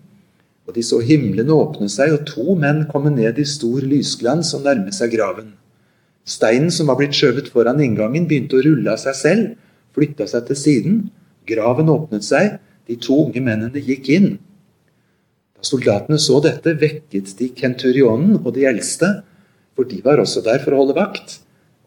Og 0.70 0.76
de 0.76 0.84
så 0.86 1.00
himmelen 1.02 1.50
åpne 1.50 1.90
seg, 1.90 2.14
og 2.14 2.28
to 2.30 2.54
menn 2.60 2.84
komme 2.92 3.10
ned 3.16 3.40
i 3.42 3.48
stor 3.48 3.82
lysglans 3.82 4.54
og 4.54 4.68
nærme 4.68 4.94
seg 4.94 5.16
graven. 5.16 5.56
Steinen 6.30 6.70
som 6.70 6.92
var 6.92 7.00
blitt 7.00 7.18
skjøvet 7.18 7.50
foran 7.50 7.82
inngangen, 7.82 8.28
begynte 8.30 8.60
å 8.60 8.66
rulle 8.68 8.94
av 8.94 9.02
seg 9.02 9.18
selv, 9.18 9.48
flytta 9.98 10.28
seg 10.30 10.46
til 10.46 10.60
siden, 10.60 11.00
Graven 11.50 11.90
åpnet 11.92 12.26
seg, 12.26 12.60
de 12.90 12.98
to 13.02 13.18
unge 13.26 13.42
mennene 13.44 13.82
gikk 13.84 14.10
inn. 14.14 14.30
Da 15.58 15.66
soldatene 15.68 16.20
så 16.22 16.40
dette, 16.46 16.76
vekket 16.80 17.36
de 17.40 17.50
kenturionen 17.58 18.40
og 18.40 18.54
de 18.56 18.66
eldste, 18.70 19.20
for 19.76 19.90
de 19.90 20.02
var 20.06 20.22
også 20.22 20.44
der 20.46 20.62
for 20.64 20.76
å 20.76 20.84
holde 20.84 20.98
vakt. 20.98 21.40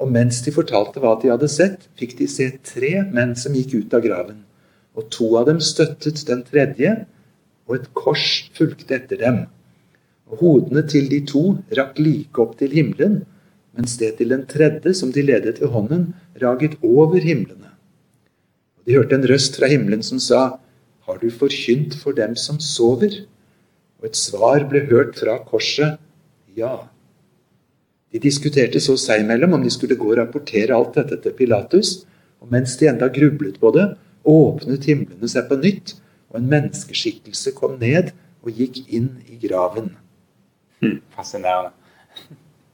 Og 0.03 0.11
mens 0.11 0.41
de 0.43 0.53
fortalte 0.55 1.01
hva 1.03 1.15
de 1.23 1.31
hadde 1.31 1.49
sett, 1.51 1.87
fikk 1.99 2.17
de 2.19 2.29
se 2.31 2.49
tre 2.67 3.03
menn 3.15 3.37
som 3.39 3.55
gikk 3.55 3.75
ut 3.79 3.97
av 3.97 4.05
graven. 4.05 4.43
Og 4.99 5.09
to 5.15 5.29
av 5.39 5.49
dem 5.49 5.61
støttet 5.63 6.25
den 6.29 6.43
tredje, 6.47 6.95
og 7.69 7.79
et 7.79 7.91
kors 7.97 8.27
fulgte 8.57 8.97
etter 8.99 9.21
dem. 9.21 9.45
Og 10.33 10.43
hodene 10.43 10.83
til 10.89 11.09
de 11.13 11.21
to 11.29 11.45
rakk 11.79 12.01
like 12.03 12.41
opp 12.43 12.57
til 12.61 12.73
himmelen, 12.75 13.23
mens 13.77 13.97
det 14.01 14.17
til 14.19 14.33
den 14.35 14.45
tredje, 14.49 14.95
som 14.97 15.13
de 15.13 15.25
ledet 15.25 15.61
ved 15.63 15.73
hånden, 15.73 16.11
raget 16.43 16.77
over 16.83 17.21
himlene. 17.21 17.72
De 18.87 18.97
hørte 18.97 19.15
en 19.15 19.27
røst 19.29 19.59
fra 19.59 19.69
himmelen 19.71 20.03
som 20.03 20.21
sa, 20.23 20.59
Har 21.07 21.19
du 21.19 21.31
forkynt 21.31 21.95
for 21.99 22.13
dem 22.13 22.37
som 22.37 22.61
sover? 22.61 23.25
Og 24.01 24.07
et 24.11 24.17
svar 24.17 24.69
ble 24.71 24.87
hørt 24.91 25.19
fra 25.19 25.39
korset, 25.47 25.99
Ja. 26.57 26.89
De 28.13 28.21
diskuterte 28.21 28.81
så 28.81 28.93
seg 29.01 29.23
imellom 29.23 29.55
om 29.57 29.63
de 29.65 29.71
skulle 29.73 29.97
gå 29.97 30.11
og 30.11 30.19
rapportere 30.19 30.77
alt 30.77 30.99
dette 30.99 31.17
til 31.23 31.33
Pilatus. 31.33 32.05
Og 32.43 32.51
mens 32.53 32.77
de 32.77 32.91
enda 32.91 33.09
grublet 33.09 33.57
på 33.61 33.71
det, 33.73 33.87
åpnet 34.29 34.85
himlene 34.85 35.31
seg 35.31 35.49
på 35.49 35.57
nytt, 35.63 35.95
og 36.29 36.41
en 36.41 36.51
menneskeskikkelse 36.51 37.55
kom 37.57 37.79
ned 37.81 38.13
og 38.43 38.53
gikk 38.53 38.83
inn 38.93 39.09
i 39.31 39.39
graven. 39.41 39.95
Hm, 40.83 40.99
fascinerende. 41.17 41.73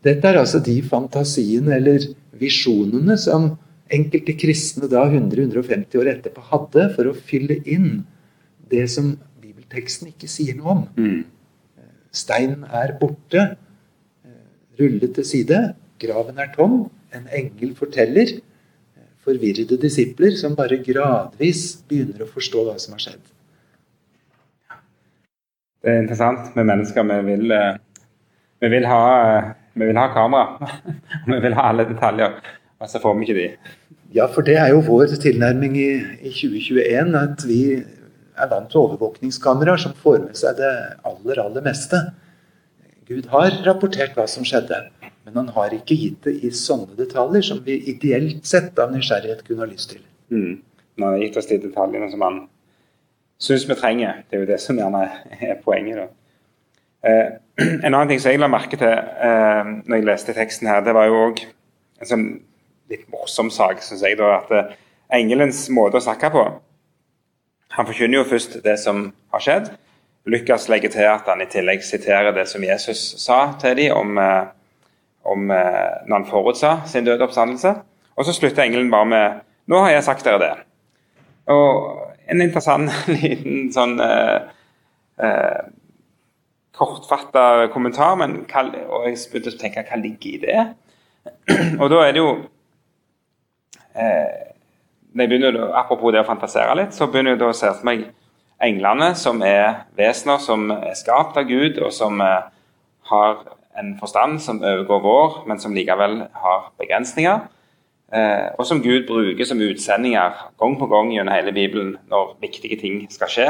Dette 0.05 0.31
er 0.31 0.41
altså 0.41 0.59
de 0.65 0.77
fantasiene 0.83 1.75
eller 1.77 2.05
visjonene 2.39 3.19
som 3.19 3.53
enkelte 3.95 4.35
kristne 4.39 4.89
da 4.91 5.05
100-150 5.09 6.01
år 6.01 6.13
etterpå 6.13 6.45
hadde 6.51 6.89
for 6.97 7.11
å 7.11 7.17
fylle 7.17 7.59
inn 7.65 8.05
det 8.69 8.85
som 8.93 9.15
bibelteksten 9.41 10.13
ikke 10.13 10.29
sier 10.31 10.59
noe 10.59 10.75
om. 10.75 10.85
Mm. 10.99 11.25
Steinen 12.15 12.67
er 12.75 12.95
borte, 13.01 13.45
rullet 14.79 15.15
til 15.17 15.27
side, 15.27 15.63
graven 16.01 16.39
er 16.41 16.53
tom. 16.55 16.85
En 17.15 17.27
engel 17.33 17.75
forteller. 17.77 18.39
Forvirrede 19.25 19.77
disipler 19.81 20.37
som 20.41 20.55
bare 20.57 20.79
gradvis 20.85 21.83
begynner 21.89 22.25
å 22.25 22.31
forstå 22.31 22.65
hva 22.69 22.77
som 22.81 22.95
har 22.97 23.05
skjedd. 23.05 23.25
Det 25.85 25.93
er 25.93 26.01
interessant 26.03 26.57
med 26.57 26.69
mennesker. 26.69 27.05
Vi 27.09 27.19
vil, 27.27 27.53
eh, 27.53 27.77
vi 28.61 28.71
vil, 28.73 28.87
ha, 28.89 29.03
vi 29.75 29.91
vil 29.91 30.01
ha 30.01 30.07
kamera. 30.15 30.71
vi 31.33 31.41
vil 31.45 31.55
ha 31.59 31.69
alle 31.71 31.87
detaljer. 31.89 32.41
Og 32.79 32.91
så 32.91 33.01
får 33.03 33.17
vi 33.19 33.27
ikke 33.27 33.39
de. 33.39 33.47
Ja, 34.15 34.29
for 34.33 34.47
det 34.47 34.57
er 34.57 34.71
jo 34.73 34.85
vår 34.87 35.17
tilnærming 35.21 35.77
i, 35.77 35.91
i 36.23 36.31
2021 36.33 37.17
at 37.19 37.45
vi 37.49 37.63
er 38.39 38.51
vant 38.51 38.71
til 38.71 38.85
overvåkningskameraer 38.85 39.83
som 39.83 39.97
får 39.99 40.21
med 40.29 40.39
seg 40.39 40.57
det 40.61 40.71
aller, 41.09 41.41
aller 41.43 41.65
meste. 41.65 42.01
Gud 43.09 43.29
har 43.33 43.57
rapportert 43.67 44.15
hva 44.17 44.29
som 44.31 44.47
skjedde, 44.47 44.79
men 45.27 45.41
han 45.41 45.51
har 45.57 45.75
ikke 45.75 45.97
gitt 45.97 46.29
det 46.29 46.37
i 46.45 46.53
sånne 46.55 46.97
detaljer 46.99 47.47
som 47.51 47.61
vi 47.65 47.81
ideelt 47.91 48.47
sett 48.47 48.79
av 48.79 48.93
nysgjerrighet 48.95 49.43
kunne 49.47 49.65
ha 49.65 49.71
lyst 49.71 49.95
til. 49.95 50.05
Mm. 50.31 50.61
Han 50.99 51.09
har 51.09 51.23
gitt 51.25 51.39
oss 51.41 51.51
de 51.51 51.61
detaljene 51.63 52.11
som 52.13 52.25
han 52.27 52.41
syns 53.43 53.67
vi 53.69 53.77
trenger. 53.79 54.23
Det 54.29 54.39
er 54.39 54.45
jo 54.45 54.51
det 54.51 54.61
som 54.63 54.79
gjerne 54.79 55.05
er 55.51 55.61
poenget. 55.65 56.05
da. 56.05 56.09
Eh, 57.09 57.27
en 57.87 57.95
annen 57.95 58.09
ting 58.11 58.21
som 58.23 58.33
jeg 58.33 58.43
la 58.43 58.51
merke 58.51 58.79
til 58.79 58.91
eh, 58.93 59.73
når 59.85 59.97
jeg 59.97 60.09
leste 60.09 60.37
teksten 60.37 60.71
her, 60.71 60.85
det 60.87 60.95
var 60.97 61.09
jo 61.09 61.25
òg 61.29 61.43
en 61.99 62.11
sånn 62.11 62.29
litt 62.91 63.09
morsom 63.13 63.51
sak, 63.51 63.83
syns 63.85 64.05
jeg. 64.05 64.19
da, 64.19 64.39
At 64.41 64.53
uh, 64.53 64.77
engelens 65.15 65.67
måte 65.73 65.99
å 65.99 66.05
snakke 66.05 66.31
på 66.33 66.45
Han 67.77 67.87
forkynner 67.87 68.21
jo 68.21 68.29
først 68.29 68.59
det 68.65 68.79
som 68.81 69.11
har 69.33 69.45
skjedd. 69.45 69.69
Lukas 70.29 70.69
legger 70.69 70.93
til 70.93 71.07
at 71.09 71.29
han 71.29 71.41
i 71.45 71.49
tillegg 71.49 71.85
siterer 71.85 72.33
det 72.37 72.47
som 72.49 72.65
Jesus 72.65 73.03
sa 73.23 73.55
til 73.61 73.77
dem 73.79 73.97
om, 73.97 74.19
eh, 74.19 74.49
om 75.25 75.51
eh, 75.53 76.01
når 76.09 76.15
han 76.17 76.27
forutsa 76.29 76.73
sin 76.89 77.05
døde 77.05 77.25
oppstandelse. 77.25 77.75
Og 78.17 78.27
så 78.27 78.33
slutter 78.33 78.65
engelen 78.65 78.91
bare 78.91 79.07
med 79.07 79.41
'Nå 79.69 79.81
har 79.85 79.91
jeg 79.91 80.05
sagt 80.05 80.25
dere 80.25 80.41
det'. 80.41 80.65
Og 81.47 82.09
en 82.29 82.41
interessant 82.41 82.91
liten 83.23 83.73
sånn 83.73 84.01
eh, 84.01 84.41
eh, 85.23 85.63
kortfatta 86.73 87.69
kommentar, 87.73 88.17
men 88.17 88.45
hva, 88.49 88.65
og 88.89 89.09
jeg 89.09 89.19
begynte 89.33 89.55
å 89.55 89.61
tenke 89.61 89.85
hva 89.89 89.97
ligger 90.01 90.31
i 90.31 90.43
det? 90.45 90.67
og 91.81 91.91
da 91.91 92.05
er 92.05 92.13
det 92.13 92.23
jo 92.23 92.33
eh, 93.99 94.55
begynner, 95.19 95.59
Apropos 95.77 96.13
det 96.15 96.23
å 96.23 96.29
fantasere 96.29 96.77
litt, 96.79 96.97
så 96.97 97.09
begynner 97.11 97.37
jeg 97.37 97.43
da 97.43 97.51
å 97.53 97.57
se 97.57 97.73
for 97.75 97.89
meg 97.89 98.07
englene, 98.63 99.13
som 99.19 99.43
er 99.47 99.85
vesener 99.99 100.41
som 100.43 100.71
er 100.75 100.97
skapt 100.99 101.39
av 101.39 101.47
Gud, 101.49 101.79
og 101.83 101.93
som 101.95 102.21
eh, 102.25 102.51
har 103.13 103.45
en 103.79 103.95
forstand 103.99 104.41
som 104.43 104.63
overgår 104.63 105.03
vår, 105.05 105.39
men 105.47 105.61
som 105.63 105.75
likevel 105.75 106.21
har 106.43 106.69
begrensninger. 106.81 107.47
Eh, 108.13 108.47
og 108.59 108.67
som 108.67 108.81
Gud 108.83 109.07
bruker 109.07 109.45
som 109.45 109.61
utsendinger 109.61 110.39
gang 110.59 110.79
på 110.81 110.87
gang 110.89 111.13
gjennom 111.13 111.35
hele 111.35 111.53
Bibelen 111.53 111.97
når 112.09 112.39
viktige 112.41 112.79
ting 112.81 113.03
skal 113.13 113.33
skje. 113.33 113.49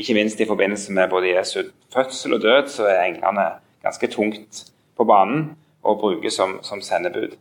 Ikke 0.00 0.16
minst 0.16 0.40
i 0.40 0.48
forbindelse 0.48 0.92
med 0.92 1.10
både 1.12 1.34
Jesu 1.34 1.70
fødsel 1.94 2.34
og 2.34 2.42
død, 2.42 2.68
så 2.72 2.88
er 2.90 3.04
englene 3.04 3.46
ganske 3.84 4.10
tungt 4.10 4.64
på 4.96 5.04
banen 5.04 5.52
og 5.82 6.00
brukes 6.00 6.34
som, 6.34 6.58
som 6.62 6.82
sendebud. 6.82 7.36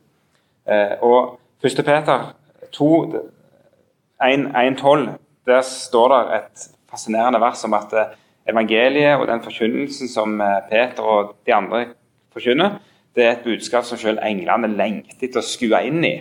Eh, 0.69 0.95
og 1.01 1.39
1. 1.63 1.81
Peter 1.85 2.03
2, 2.05 2.48
1.12, 2.75 5.09
der 5.45 5.61
står 5.61 6.07
det 6.13 6.35
et 6.35 6.69
fascinerende 6.89 7.41
vers 7.41 7.63
om 7.63 7.73
at 7.73 7.93
eh, 7.93 8.05
evangeliet 8.49 9.19
og 9.19 9.27
den 9.27 9.43
forkynnelsen 9.43 10.09
som 10.09 10.41
eh, 10.41 10.61
Peter 10.69 11.03
og 11.03 11.35
de 11.45 11.53
andre 11.53 11.85
forkynner, 12.33 12.69
det 13.15 13.25
er 13.25 13.31
et 13.31 13.43
budskap 13.43 13.85
som 13.85 13.97
selv 13.97 14.19
englene 14.25 14.67
lengter 14.77 15.27
etter 15.27 15.41
å 15.41 15.45
skue 15.45 15.81
inn 15.87 16.03
i. 16.05 16.15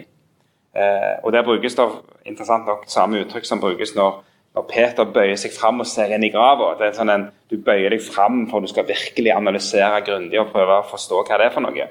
Eh, 0.74 1.14
og 1.22 1.32
Der 1.32 1.46
brukes 1.46 1.76
det 1.76 1.88
interessant 2.24 2.66
nok 2.66 2.84
samme 2.88 3.22
uttrykk 3.22 3.46
som 3.46 3.60
brukes 3.60 3.94
når, 3.96 4.22
når 4.56 4.66
Peter 4.70 5.04
bøyer 5.04 5.36
seg 5.40 5.54
fram 5.54 5.80
og 5.80 5.88
ser 5.88 6.12
inn 6.14 6.24
i 6.24 6.32
grava. 6.32 6.74
Det 6.78 6.88
er 6.88 6.96
sånn 6.96 7.12
en, 7.12 7.28
du 7.50 7.56
bøyer 7.56 7.94
deg 7.94 8.04
fram 8.04 8.46
for 8.50 8.60
du 8.60 8.70
skal 8.70 8.88
virkelig 8.88 9.34
analysere 9.34 10.02
grundig 10.06 10.40
og 10.40 10.52
prøve 10.52 10.80
å 10.80 10.88
forstå 10.90 11.24
hva 11.24 11.40
det 11.40 11.48
er 11.48 11.54
for 11.54 11.64
noe. 11.64 11.88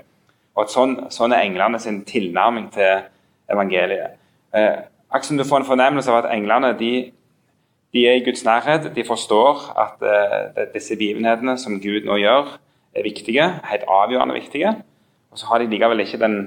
Og 0.58 0.72
sånn, 0.74 0.96
sånn 1.14 1.36
er 1.36 1.46
englene 1.46 1.80
sin 1.82 2.02
tilnærming 2.08 2.72
til 2.74 3.06
evangeliet. 3.54 4.17
Eh, 4.56 4.86
Akkurat 5.08 5.26
som 5.26 5.38
du 5.40 5.46
får 5.48 5.62
en 5.62 5.70
fornemmelse 5.70 6.12
av 6.12 6.26
at 6.26 6.34
englene 6.36 6.74
de 6.80 7.12
de 7.94 8.04
er 8.08 8.20
i 8.20 8.24
Guds 8.26 8.44
nærhet. 8.46 8.92
De 8.96 9.04
forstår 9.08 9.62
at 9.80 10.04
eh, 10.04 10.66
disse 10.74 10.96
begivenhetene 11.00 11.58
som 11.58 11.80
Gud 11.82 12.06
nå 12.08 12.20
gjør, 12.22 12.58
er 12.98 13.06
viktige, 13.06 13.46
helt 13.72 13.86
avgjørende 13.88 14.36
viktige. 14.36 14.74
Og 15.32 15.40
så 15.40 15.48
har 15.52 15.62
de 15.62 15.70
likevel 15.72 16.04
ikke 16.04 16.20
den 16.22 16.38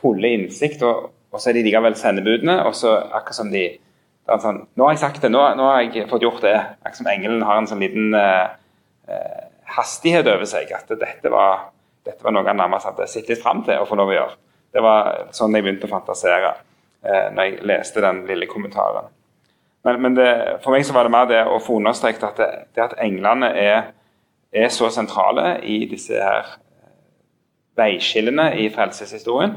fulle 0.00 0.32
innsikt, 0.34 0.82
og, 0.82 1.10
og 1.32 1.40
så 1.40 1.50
er 1.50 1.58
de 1.58 1.66
likevel 1.66 1.96
sendebudene. 1.98 2.62
og 2.64 2.74
så 2.74 2.96
akkurat 2.96 3.36
som 3.36 3.52
de 3.52 3.68
sånn, 4.28 4.64
Nå 4.76 4.84
har 4.84 4.96
jeg 4.96 5.04
sagt 5.04 5.22
det, 5.22 5.30
nå, 5.32 5.42
nå, 5.56 5.68
har 5.70 5.82
jeg 5.82 6.08
fått 6.10 6.24
gjort 6.26 6.42
det. 6.44 6.56
Akkurat 6.82 7.00
som 7.00 7.10
engelen 7.12 7.44
har 7.46 7.60
en 7.60 7.68
sånn 7.70 7.82
liten 7.82 8.14
uh, 8.16 8.48
uh, 9.08 9.42
hastighet 9.78 10.28
over 10.28 10.48
seg. 10.48 10.72
At 10.74 10.90
dette 10.90 11.32
var, 11.32 11.70
dette 12.06 12.24
var 12.24 12.34
noe 12.34 12.46
han 12.48 12.60
nærmest 12.60 12.90
hadde 12.90 13.08
sett 13.10 13.30
litt 13.30 13.42
fram 13.42 13.64
til 13.66 13.80
å 13.80 13.88
få 13.88 13.98
lov 13.98 14.12
å 14.12 14.16
gjøre. 14.16 14.38
Det 14.74 14.84
var 14.84 15.12
sånn 15.36 15.56
jeg 15.56 15.64
begynte 15.64 15.88
å 15.88 15.94
fantasere 15.94 16.56
uh, 17.06 17.28
når 17.34 17.42
jeg 17.42 17.68
leste 17.70 18.02
den 18.04 18.24
lille 18.26 18.48
kommentaren. 18.50 19.10
Men, 19.88 20.02
men 20.02 20.16
det, 20.16 20.28
for 20.64 20.74
meg 20.74 20.86
så 20.86 20.94
var 20.96 21.06
det 21.06 21.14
mer 21.14 21.28
det 21.30 21.44
å 21.46 21.60
få 21.62 21.78
understreket 21.78 22.26
at, 22.26 22.40
det, 22.40 22.48
det 22.76 22.84
at 22.88 22.96
englene 23.04 23.50
er, 23.56 23.92
er, 24.52 24.68
så 24.74 24.90
sentrale 24.92 25.58
i 25.64 25.80
disse 25.88 26.18
her 26.18 26.50
eh, 26.56 26.90
veiskillene 27.78 28.50
i 28.58 28.68
frelseshistorien, 28.74 29.56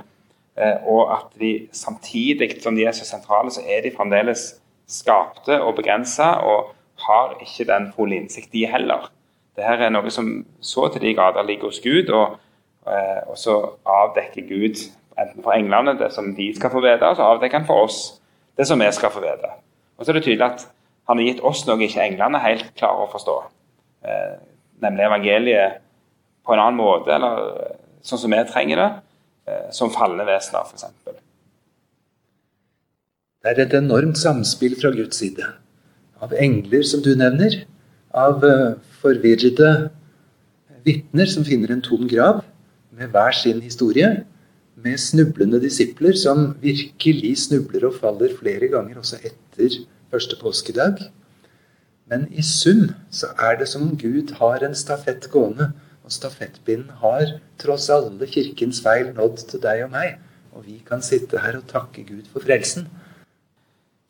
eh, 0.55 0.85
og 0.87 1.15
at 1.17 1.33
de 1.41 1.53
samtidig 1.75 2.53
som 2.63 2.77
de 2.77 2.85
er 2.87 2.95
så 2.95 3.07
sentrale, 3.07 3.51
så 3.51 3.65
er 3.65 3.83
de 3.83 3.95
fremdeles 3.95 4.45
skapte 4.91 5.57
og 5.63 5.75
begrensa, 5.79 6.35
og 6.45 6.75
har 7.01 7.35
ikke 7.41 7.65
den 7.65 7.89
fulle 7.95 8.19
innsikt, 8.19 8.51
de 8.53 8.67
heller. 8.69 9.09
Dette 9.57 9.87
er 9.87 9.91
noe 9.91 10.11
som 10.13 10.29
så 10.63 10.85
til 10.93 11.01
de 11.07 11.15
grader 11.17 11.47
ligger 11.47 11.71
hos 11.71 11.81
Gud, 11.83 12.11
og, 12.13 12.37
eh, 12.87 13.21
og 13.25 13.39
så 13.41 13.57
avdekker 13.89 14.47
Gud 14.47 14.85
enten 15.21 15.43
for 15.45 15.55
englene 15.55 15.95
det 15.99 16.11
som 16.15 16.31
de 16.35 16.49
skal 16.55 16.73
få 16.73 16.81
vite, 16.83 17.07
og 17.07 17.17
så 17.17 17.27
avdekker 17.33 17.61
han 17.61 17.67
for 17.69 17.87
oss 17.87 17.99
det 18.57 18.67
som 18.67 18.81
vi 18.81 18.89
skal 18.95 19.13
få 19.13 19.23
vite. 19.23 19.53
Og 19.97 20.05
så 20.05 20.11
er 20.11 20.19
det 20.19 20.25
tydelig 20.25 20.47
at 20.47 20.65
han 21.09 21.19
har 21.19 21.27
gitt 21.27 21.43
oss 21.45 21.63
noe 21.67 21.81
ikke 21.85 22.03
englene 22.03 22.41
helt 22.41 22.73
klarer 22.79 23.05
å 23.05 23.11
forstå. 23.11 23.37
Eh, 24.07 24.35
nemlig 24.83 25.07
evangeliet 25.07 25.81
på 26.45 26.55
en 26.55 26.61
annen 26.63 26.79
måte, 26.79 27.13
eller 27.13 27.75
sånn 28.05 28.21
som 28.21 28.33
vi 28.33 28.41
trenger 28.49 28.81
det, 28.81 28.89
eh, 29.49 29.67
som 29.75 29.93
falne 29.93 30.25
vesener, 30.27 30.65
f.eks. 30.65 30.87
Det 33.41 33.49
er 33.49 33.63
et 33.63 33.73
enormt 33.73 34.19
samspill 34.21 34.75
fra 34.77 34.91
Guds 34.93 35.17
side. 35.17 35.45
Av 36.21 36.33
engler, 36.37 36.83
som 36.85 37.01
du 37.01 37.15
nevner. 37.17 37.63
Av 38.13 38.43
uh, 38.43 38.75
forvirrede 39.01 39.89
vitner 40.85 41.29
som 41.31 41.45
finner 41.47 41.71
en 41.73 41.81
tom 41.81 42.03
grav 42.11 42.43
med 42.93 43.09
hver 43.13 43.33
sin 43.33 43.61
historie. 43.63 44.11
Med 44.81 44.97
snublende 44.97 45.59
disipler 45.61 46.15
som 46.17 46.55
virkelig 46.61 47.35
snubler 47.43 47.85
og 47.89 47.99
faller 48.01 48.33
flere 48.37 48.69
ganger 48.71 49.01
også 49.01 49.19
etter 49.21 49.75
første 50.09 50.37
påskedag. 50.41 51.03
Men 52.09 52.25
i 52.33 52.41
sum 52.41 52.89
så 53.13 53.29
er 53.39 53.59
det 53.59 53.67
som 53.69 53.85
om 53.89 53.97
Gud 53.97 54.33
har 54.39 54.65
en 54.65 54.75
stafett 54.75 55.29
gående. 55.31 55.71
Og 56.01 56.11
stafettpinnen 56.11 56.89
har 57.03 57.37
tross 57.61 57.89
alle 57.93 58.27
kirkens 58.27 58.81
feil 58.83 59.13
nådd 59.13 59.45
til 59.51 59.61
deg 59.63 59.85
og 59.85 59.93
meg. 59.93 60.17
Og 60.51 60.65
vi 60.65 60.81
kan 60.87 61.03
sitte 61.05 61.39
her 61.39 61.61
og 61.61 61.69
takke 61.69 62.03
Gud 62.07 62.25
for 62.33 62.43
frelsen. 62.43 62.89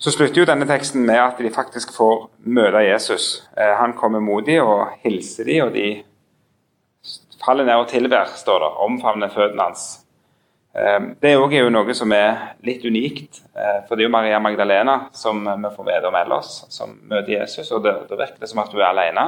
Så 0.01 0.15
slutter 0.15 0.41
jo 0.41 0.47
denne 0.49 0.65
teksten 0.65 1.03
med 1.05 1.19
at 1.21 1.37
de 1.37 1.51
faktisk 1.53 1.91
får 1.93 2.23
møte 2.49 2.81
Jesus. 2.87 3.43
Eh, 3.53 3.75
han 3.77 3.93
kommer 3.93 4.23
mot 4.23 4.45
dem 4.47 4.65
og 4.65 4.95
hilser 5.03 5.45
dem, 5.45 5.67
og 5.67 5.75
de 5.75 6.01
faller 7.45 7.67
ned 7.67 7.83
og 7.83 7.91
tilber, 7.91 8.31
står 8.35 8.63
det. 8.63 8.71
Omfavner 8.87 9.29
føttene 9.29 9.67
hans. 9.67 10.00
Ehm, 10.73 11.15
det 11.19 11.33
er 11.33 11.57
jo 11.59 11.71
noe 11.73 11.93
som 11.97 12.13
er 12.15 12.55
litt 12.63 12.85
unikt. 12.87 13.41
Eh, 13.55 13.81
for 13.87 13.95
det 13.95 14.05
er 14.05 14.07
jo 14.07 14.13
Maria 14.13 14.39
Magdalena 14.39 14.97
som 15.15 15.43
vi 15.43 15.71
får 15.75 15.87
vite 15.89 16.07
om 16.07 16.17
ellers, 16.21 16.53
som 16.71 16.95
møter 17.09 17.33
Jesus. 17.41 17.71
og 17.71 17.83
det 17.83 17.95
virker 18.09 18.47
som 18.47 18.63
at 18.63 18.71
hun 18.71 18.81
er 18.81 18.89
alene 18.91 19.25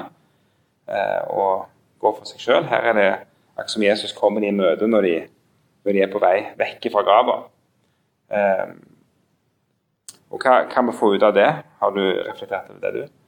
eh, 0.88 1.22
og 1.28 1.68
går 2.00 2.16
for 2.20 2.30
seg 2.30 2.40
sjøl. 2.40 2.70
Her 2.72 2.92
er 2.92 3.00
det 3.00 3.10
akkurat 3.58 3.76
som 3.76 3.84
Jesus 3.84 4.16
kommer 4.16 4.44
i 4.44 4.54
møte 4.56 4.88
når 4.88 5.08
de, 5.08 5.18
når 5.84 5.94
de 5.94 6.06
er 6.06 6.14
på 6.14 6.22
vei 6.24 6.38
vekk 6.60 6.90
fra 6.94 7.04
grava. 7.04 7.42
Ehm, 8.34 8.80
og 10.34 10.42
hva 10.42 10.64
kan 10.72 10.88
vi 10.88 10.96
få 10.98 11.12
ut 11.14 11.28
av 11.28 11.36
det? 11.36 11.50
Har 11.84 11.92
du 11.94 12.02
reflektert 12.24 12.72
over 12.72 12.80
det, 12.82 12.94
du? 12.94 13.20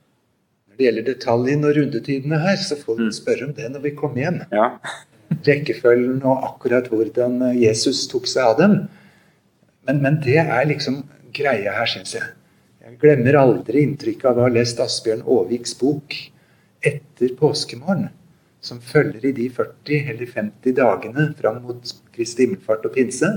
Når 0.71 0.79
det 0.79 0.87
gjelder 0.87 1.05
detaljene 1.05 1.67
og 1.67 1.75
rundetidene 1.77 2.39
her, 2.41 2.55
så 2.57 2.79
får 2.79 2.97
vi 2.97 3.11
mm. 3.11 3.17
spørre 3.19 3.49
om 3.49 3.53
det 3.59 3.67
når 3.75 3.83
vi 3.83 3.93
kommer 3.99 4.23
hjem. 4.23 4.39
Ja 4.55 4.71
rekkefølgen 5.45 6.21
og 6.23 6.45
akkurat 6.51 6.87
hvordan 6.91 7.41
Jesus 7.57 8.05
tok 8.11 8.27
seg 8.29 8.51
av 8.51 8.57
dem. 8.59 8.75
Men, 9.85 10.01
men 10.01 10.19
det 10.23 10.39
er 10.41 10.67
liksom 10.69 11.03
greia 11.35 11.75
her, 11.75 11.89
syns 11.89 12.15
jeg. 12.15 12.31
Jeg 12.85 12.99
glemmer 13.01 13.39
aldri 13.39 13.81
inntrykket 13.85 14.27
av 14.29 14.39
å 14.39 14.45
ha 14.45 14.53
lest 14.53 14.79
Asbjørn 14.81 15.25
Aaviks 15.25 15.73
bok 15.79 16.15
etter 16.85 17.33
påskemorgen, 17.39 18.11
som 18.61 18.81
følger 18.81 19.25
i 19.29 19.33
de 19.37 19.49
40 19.53 20.11
eller 20.13 20.29
50 20.29 20.75
dagene 20.77 21.27
fram 21.39 21.61
mot 21.65 21.93
Kristi 22.13 22.45
himmelfart 22.45 22.85
og 22.85 22.93
pinse, 22.97 23.31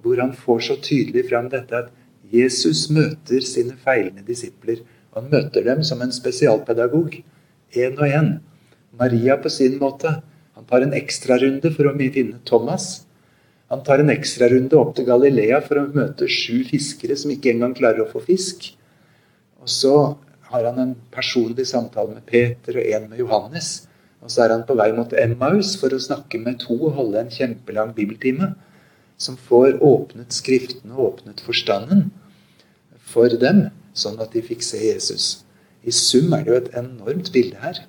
hvor 0.00 0.20
han 0.20 0.32
får 0.36 0.64
så 0.68 0.76
tydelig 0.84 1.26
fram 1.28 1.50
dette 1.52 1.82
at 1.84 1.92
Jesus 2.32 2.86
møter 2.92 3.44
sine 3.44 3.76
feilende 3.80 4.24
disipler. 4.26 4.82
Han 5.16 5.28
møter 5.32 5.64
dem 5.64 5.84
som 5.84 6.02
en 6.04 6.12
spesialpedagog, 6.12 7.20
én 7.76 7.96
og 7.96 8.08
én. 8.08 8.34
Maria 8.98 9.36
på 9.40 9.52
sin 9.52 9.78
måte. 9.80 10.18
Han 10.58 10.66
tar 10.66 10.82
en 10.82 10.94
ekstrarunde 10.98 11.70
for 11.70 11.86
å 11.86 11.94
finne 11.94 12.40
Thomas. 12.48 13.04
Han 13.70 13.84
tar 13.86 14.02
en 14.02 14.10
ekstrarunde 14.10 14.74
opp 14.74 14.96
til 14.96 15.06
Galilea 15.06 15.60
for 15.62 15.78
å 15.78 15.90
møte 15.94 16.26
sju 16.26 16.64
fiskere 16.66 17.14
som 17.20 17.30
ikke 17.30 17.52
engang 17.52 17.76
klarer 17.78 18.02
å 18.02 18.10
få 18.10 18.24
fisk. 18.26 18.72
Og 19.62 19.70
så 19.70 19.94
har 20.50 20.66
han 20.66 20.80
en 20.82 20.94
personlig 21.14 21.68
samtale 21.70 22.16
med 22.16 22.26
Peter 22.26 22.80
og 22.80 22.90
en 22.90 23.06
med 23.12 23.22
Johannes. 23.22 23.70
Og 24.18 24.32
så 24.34 24.48
er 24.48 24.56
han 24.56 24.66
på 24.66 24.74
vei 24.80 24.88
mot 24.96 25.14
Emmaus 25.14 25.76
for 25.78 25.94
å 25.94 26.02
snakke 26.02 26.40
med 26.42 26.58
to 26.64 26.74
og 26.74 26.96
holde 26.98 27.22
en 27.22 27.30
kjempelang 27.30 27.94
bibeltime. 27.94 28.56
Som 29.14 29.38
får 29.38 29.78
åpnet 29.78 30.34
Skriftene 30.34 30.96
og 30.96 31.12
åpnet 31.12 31.42
forstanden 31.46 32.08
for 33.08 33.30
dem, 33.30 33.68
sånn 33.94 34.18
at 34.18 34.34
de 34.34 34.42
fikk 34.42 34.66
se 34.66 34.82
Jesus. 34.82 35.44
I 35.86 35.94
sum 35.94 36.34
er 36.34 36.42
det 36.42 36.50
jo 36.50 36.62
et 36.64 36.74
enormt 36.82 37.30
bilde 37.34 37.62
her. 37.62 37.84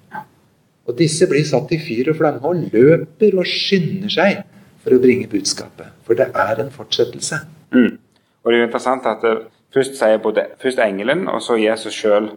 Og 0.88 0.98
disse 0.98 1.28
blir 1.30 1.46
satt 1.46 1.72
i 1.76 1.80
fyr 1.82 2.12
og 2.14 2.18
flamme 2.18 2.50
og 2.50 2.64
løper 2.74 3.38
og 3.38 3.48
skynder 3.48 4.12
seg 4.14 4.44
for 4.84 4.96
å 4.96 5.02
bringe 5.04 5.30
budskapet. 5.30 5.92
For 6.08 6.18
det 6.18 6.30
er 6.34 6.62
en 6.64 6.72
fortsettelse. 6.74 7.42
Mm. 7.76 7.98
Og 8.44 8.52
det 8.52 8.58
er 8.58 8.64
jo 8.64 8.70
interessant 8.70 9.08
at 9.10 9.24
det, 9.26 9.36
først 9.76 10.00
sier 10.00 10.22
både 10.24 10.48
først 10.62 10.80
engelen 10.82 11.28
og 11.30 11.44
så 11.46 11.60
Jesus 11.62 11.94
sjøl 11.94 12.32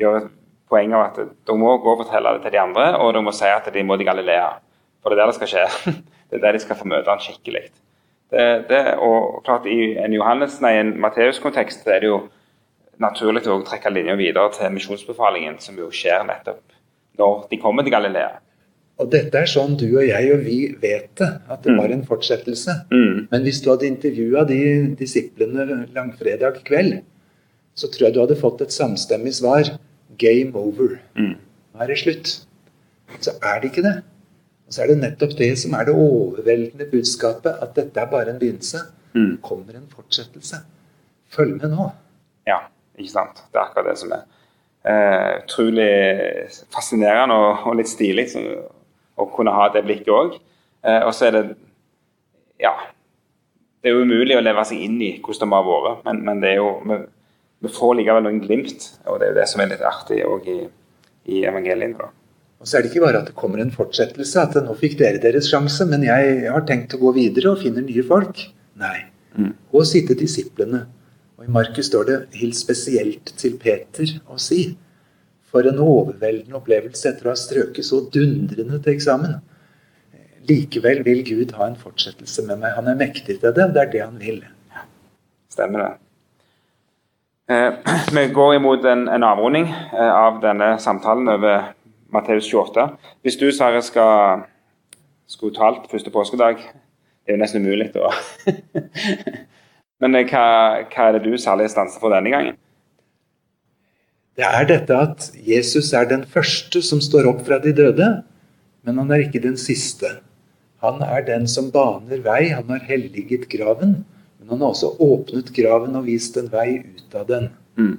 gjør 0.00 0.22
et 0.22 0.30
poeng 0.70 0.94
av 0.96 1.04
at 1.08 1.18
de 1.20 1.56
må 1.58 1.74
gå 1.82 1.92
og 1.94 2.04
fortelle 2.04 2.36
det 2.36 2.46
til 2.46 2.54
de 2.54 2.62
andre, 2.62 2.90
og 3.00 3.12
de 3.16 3.22
må 3.24 3.32
si 3.36 3.48
at 3.48 3.68
de 3.72 3.84
må 3.84 3.96
til 3.96 4.08
Galilea. 4.08 4.48
For 5.02 5.12
det 5.12 5.18
er 5.18 5.22
der 5.22 5.32
det 5.32 5.38
skal 5.40 5.52
skje. 5.54 5.92
Det 6.28 6.36
er 6.36 6.42
der 6.42 6.52
de 6.52 6.60
skal 6.60 6.76
få 6.76 6.84
møte 6.84 7.08
han 7.08 7.22
skikkelig. 7.24 7.62
Det, 8.28 8.42
det, 8.68 8.80
og 9.00 9.38
klart 9.46 9.64
I 9.64 9.94
en 9.96 10.12
Johannes, 10.12 10.58
nei, 10.60 10.74
en 10.76 10.90
Matteus-kontekst 11.00 11.86
er 11.88 12.02
det 12.02 12.10
jo 12.10 12.18
naturlig 13.00 13.46
å 13.48 13.62
trekke 13.64 13.88
linja 13.88 14.12
videre 14.18 14.52
til 14.52 14.74
misjonsbefalingen, 14.74 15.56
som 15.64 15.78
jo 15.80 15.88
skjer 15.88 16.26
nettopp 16.28 16.67
når 17.18 17.48
de 17.50 17.58
kommer 17.60 17.86
til 17.86 17.94
Galilea. 17.94 18.36
Og 18.98 19.10
dette 19.12 19.38
er 19.38 19.46
sånn 19.46 19.76
du 19.78 19.86
og 19.92 20.02
jeg 20.02 20.30
og 20.34 20.40
vi 20.42 20.58
vet 20.82 21.12
det, 21.20 21.28
at 21.46 21.62
det 21.62 21.74
mm. 21.74 21.78
var 21.78 21.92
en 21.94 22.04
fortsettelse. 22.06 22.74
Mm. 22.90 23.28
Men 23.30 23.44
hvis 23.44 23.60
du 23.62 23.70
hadde 23.70 23.86
intervjua 23.86 24.42
de 24.48 24.60
disiplene 24.98 25.84
langfredag 25.94 26.58
kveld, 26.66 26.96
så 27.78 27.90
tror 27.92 28.08
jeg 28.08 28.16
du 28.16 28.22
hadde 28.24 28.38
fått 28.40 28.64
et 28.64 28.74
samstemmig 28.74 29.36
svar. 29.38 29.70
Game 30.18 30.50
over. 30.58 30.96
Mm. 31.14 31.36
Nå 31.38 31.84
er 31.84 31.92
det 31.92 31.98
slutt. 32.00 32.32
Så 33.22 33.36
er 33.38 33.60
det 33.62 33.70
ikke 33.70 33.86
det. 33.86 34.00
Og 34.66 34.74
så 34.74 34.82
er 34.82 34.90
det 34.90 34.98
nettopp 35.04 35.36
det 35.38 35.52
som 35.62 35.76
er 35.78 35.86
det 35.86 35.94
overveldende 35.94 36.88
budskapet, 36.90 37.54
at 37.62 37.76
dette 37.78 38.02
er 38.02 38.10
bare 38.10 38.34
en 38.34 38.40
begynnelse. 38.40 38.82
Mm. 39.14 39.38
kommer 39.42 39.74
en 39.78 39.86
fortsettelse. 39.88 40.58
Følg 41.32 41.54
med 41.56 41.72
nå. 41.72 41.86
Ja, 42.46 42.58
ikke 42.98 43.12
sant. 43.14 43.40
Det 43.48 43.56
er 43.56 43.64
akkurat 43.64 43.88
det 43.88 43.94
som 44.02 44.12
er 44.12 44.26
uh, 44.88 45.38
utrolig 45.42 45.92
fascinerende 46.74 47.36
og, 47.36 47.66
og 47.68 47.78
litt 47.78 47.90
stilig 47.90 48.28
så, 48.32 48.42
å 49.18 49.26
kunne 49.34 49.54
ha 49.54 49.68
det 49.74 49.84
blikket 49.86 50.14
òg. 50.14 50.38
Eh, 50.86 51.02
og 51.02 51.14
så 51.14 51.28
er 51.28 51.36
det 51.36 51.44
Ja. 52.58 52.74
Det 53.82 53.90
er 53.90 53.94
jo 53.94 54.02
umulig 54.02 54.34
å 54.34 54.42
leve 54.42 54.64
seg 54.66 54.80
inn 54.82 54.96
i 55.02 55.12
hvordan 55.22 55.52
det 55.52 55.56
har 55.56 55.66
vært, 55.86 56.00
men, 56.06 56.22
men 56.26 56.40
det 56.42 56.48
er 56.50 56.56
jo 56.58 56.70
vi, 56.82 56.96
vi, 57.62 57.70
får 57.70 57.92
likevel 57.94 58.24
noen 58.26 58.40
glimt, 58.42 58.88
og 59.06 59.20
det 59.20 59.28
er 59.28 59.30
jo 59.30 59.36
det 59.36 59.44
som 59.52 59.62
er 59.62 59.70
litt 59.70 59.84
artig 59.86 60.18
òg 60.26 60.48
i, 60.50 60.56
i 61.30 61.44
evangeliene. 61.46 62.08
Og 62.58 62.66
så 62.66 62.78
er 62.78 62.82
det 62.82 62.90
ikke 62.90 63.04
bare 63.04 63.20
at 63.22 63.30
det 63.30 63.36
kommer 63.38 63.62
en 63.62 63.70
fortsettelse, 63.70 64.42
at 64.42 64.58
nå 64.66 64.74
fikk 64.80 64.98
dere 64.98 65.22
deres 65.22 65.46
sjanse, 65.52 65.86
men 65.86 66.02
jeg 66.02 66.50
har 66.50 66.66
tenkt 66.66 66.96
å 66.96 67.00
gå 67.04 67.14
videre 67.20 67.52
og 67.52 67.62
finne 67.62 67.86
nye 67.86 68.02
folk. 68.02 68.42
Nei. 68.82 68.96
Mm. 69.38 69.52
Og 69.70 69.86
sitte 69.86 70.18
disiplene. 70.18 70.88
Og 71.38 71.44
i 71.44 71.50
Markus 71.50 71.86
står 71.86 72.02
det 72.04 72.26
'Hils 72.34 72.60
spesielt 72.60 73.24
til 73.36 73.58
Peter 73.58 74.20
og 74.26 74.36
si'. 74.36 74.76
For 75.50 75.60
en 75.60 75.78
overveldende 75.78 76.56
opplevelse 76.56 77.08
etter 77.08 77.26
å 77.26 77.32
ha 77.32 77.34
strøket 77.34 77.84
så 77.84 78.02
dundrende 78.14 78.82
til 78.82 78.92
eksamen. 78.92 79.38
Likevel 80.48 81.04
vil 81.04 81.24
Gud 81.24 81.54
ha 81.56 81.66
en 81.66 81.76
fortsettelse 81.76 82.42
med 82.46 82.56
meg. 82.58 82.74
Han 82.74 82.86
er 82.86 82.94
mektig 82.94 83.40
til 83.40 83.54
det, 83.54 83.64
og 83.64 83.74
det 83.74 83.82
er 83.82 83.90
det 83.90 84.02
han 84.02 84.20
vil. 84.20 84.44
Stemmer 85.50 85.78
det. 85.78 85.92
Eh, 87.48 87.72
vi 88.16 88.32
går 88.34 88.54
imot 88.54 88.84
en, 88.84 89.08
en 89.08 89.22
avrunding 89.22 89.68
eh, 89.68 90.12
av 90.12 90.42
denne 90.42 90.78
samtalen 90.78 91.28
over 91.28 91.72
Matteus 92.12 92.50
28. 92.52 92.88
Hvis 93.22 93.36
du, 93.36 93.52
Sverre, 93.52 93.82
skal 93.82 94.42
skulle 95.28 95.54
talt 95.54 95.90
første 95.90 96.10
påskedag 96.10 96.56
Det 96.56 97.34
er 97.34 97.36
jo 97.36 97.42
nesten 97.42 97.64
umulig. 97.64 97.90
å 97.96 98.12
Men 100.02 100.14
eh, 100.18 100.26
hva, 100.30 100.46
hva, 100.86 101.08
er 101.08 101.18
det 101.18 101.26
du 101.26 101.36
særlig 101.40 101.68
stanser 101.72 102.02
for 102.02 102.14
denne 102.14 102.32
gangen? 102.32 102.58
Det 104.38 104.46
er 104.46 104.66
dette 104.70 104.94
at 104.94 105.30
Jesus 105.42 105.90
er 105.98 106.06
den 106.06 106.22
første 106.30 106.82
som 106.86 107.02
står 107.02 107.26
opp 107.26 107.42
fra 107.46 107.58
de 107.62 107.72
døde, 107.74 108.08
men 108.86 109.00
han 109.02 109.10
er 109.10 109.24
ikke 109.24 109.42
den 109.42 109.58
siste. 109.58 110.20
Han 110.84 111.02
er 111.02 111.24
den 111.26 111.48
som 111.50 111.72
baner 111.74 112.20
vei. 112.22 112.52
Han 112.54 112.68
har 112.70 112.84
helliget 112.86 113.48
graven, 113.50 113.96
men 114.38 114.52
han 114.52 114.62
har 114.62 114.70
også 114.70 114.92
åpnet 115.02 115.50
graven 115.56 115.98
og 115.98 116.06
vist 116.06 116.38
en 116.38 116.46
vei 116.52 116.84
ut 116.86 117.16
av 117.18 117.26
den. 117.30 117.48
Mm. 117.74 117.96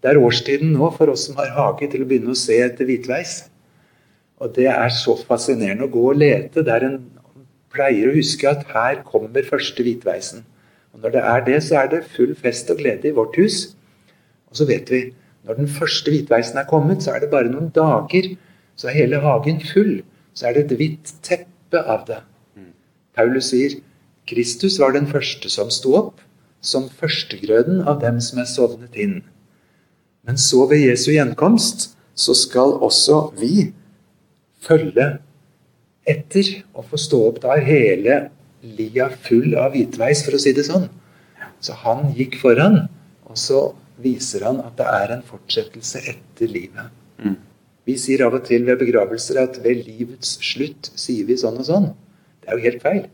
Det 0.00 0.10
er 0.10 0.20
årstiden 0.20 0.72
nå 0.72 0.88
for 0.96 1.12
oss 1.12 1.26
som 1.28 1.36
har 1.40 1.52
hage, 1.52 1.90
til 1.92 2.04
å 2.04 2.08
begynne 2.08 2.32
å 2.32 2.38
se 2.38 2.56
etter 2.64 2.88
hvitveis. 2.88 3.42
Og 4.40 4.56
det 4.56 4.70
er 4.72 4.90
så 4.92 5.14
fascinerende 5.20 5.84
å 5.84 5.92
gå 5.92 6.08
og 6.10 6.18
lete 6.20 6.64
der 6.64 6.88
en 6.88 6.98
pleier 7.72 8.08
å 8.08 8.16
huske 8.16 8.48
at 8.48 8.64
her 8.72 9.02
kommer 9.04 9.44
første 9.44 9.84
hvitveisen. 9.84 10.44
Og 10.94 11.02
når 11.02 11.14
det 11.16 11.22
er 11.26 11.44
det, 11.44 11.62
så 11.62 11.82
er 11.82 11.90
det 11.90 12.04
full 12.16 12.34
fest 12.38 12.70
og 12.70 12.78
glede 12.78 13.10
i 13.10 13.14
vårt 13.14 13.36
hus. 13.36 13.76
Og 14.50 14.56
så 14.56 14.66
vet 14.68 14.90
vi 14.90 15.08
når 15.44 15.58
den 15.58 15.68
første 15.68 16.10
hvitveisen 16.10 16.58
er 16.58 16.68
kommet, 16.68 17.02
så 17.02 17.12
er 17.12 17.24
det 17.24 17.30
bare 17.32 17.50
noen 17.52 17.68
dager, 17.74 18.30
så 18.76 18.88
er 18.88 18.96
hele 18.96 19.20
hagen 19.20 19.60
full. 19.72 19.98
Så 20.34 20.48
er 20.48 20.56
det 20.56 20.64
et 20.64 20.78
hvitt 20.78 21.12
teppe 21.26 21.82
av 21.82 22.06
det. 22.08 22.22
Paulus 23.14 23.50
sier 23.52 23.76
Kristus 24.26 24.78
var 24.80 24.94
den 24.94 25.06
første 25.06 25.50
som 25.52 25.70
sto 25.70 25.92
opp, 25.98 26.22
som 26.64 26.88
førstegrøden 26.88 27.82
av 27.84 28.00
dem 28.00 28.20
som 28.24 28.40
er 28.40 28.48
sovnet 28.48 28.96
inn. 28.96 29.18
Men 30.24 30.40
så 30.40 30.64
ved 30.70 30.80
Jesu 30.86 31.10
gjenkomst 31.12 31.90
så 32.14 32.34
skal 32.38 32.78
også 32.86 33.34
vi 33.36 33.72
følge 34.64 35.18
etter 36.08 36.50
og 36.72 36.88
få 36.88 37.00
stå 37.00 37.20
opp. 37.28 37.42
Da 37.42 37.58
er 37.58 37.68
hele 37.68 38.18
lia 38.78 39.08
full 39.26 39.54
av 39.60 39.74
hvitveis, 39.74 40.24
for 40.26 40.36
å 40.36 40.42
si 40.42 40.54
det 40.56 40.66
sånn. 40.66 40.88
Så 41.64 41.76
han 41.84 42.12
gikk 42.16 42.38
foran, 42.42 42.84
og 43.28 43.40
så 43.40 43.64
viser 44.04 44.44
han 44.48 44.60
at 44.64 44.76
det 44.78 44.86
er 44.90 45.14
en 45.14 45.26
fortsettelse 45.26 46.02
etter 46.10 46.50
livet. 46.50 46.92
Mm. 47.22 47.36
Vi 47.84 47.96
sier 48.00 48.24
av 48.26 48.36
og 48.38 48.46
til 48.48 48.64
ved 48.66 48.80
begravelser 48.80 49.42
at 49.42 49.58
ved 49.64 49.84
livets 49.84 50.38
slutt 50.44 50.88
sier 50.98 51.28
vi 51.28 51.36
sånn 51.40 51.60
og 51.60 51.68
sånn. 51.68 51.90
Det 52.40 52.50
er 52.50 52.58
jo 52.58 52.64
helt 52.64 52.84
feil. 52.84 53.04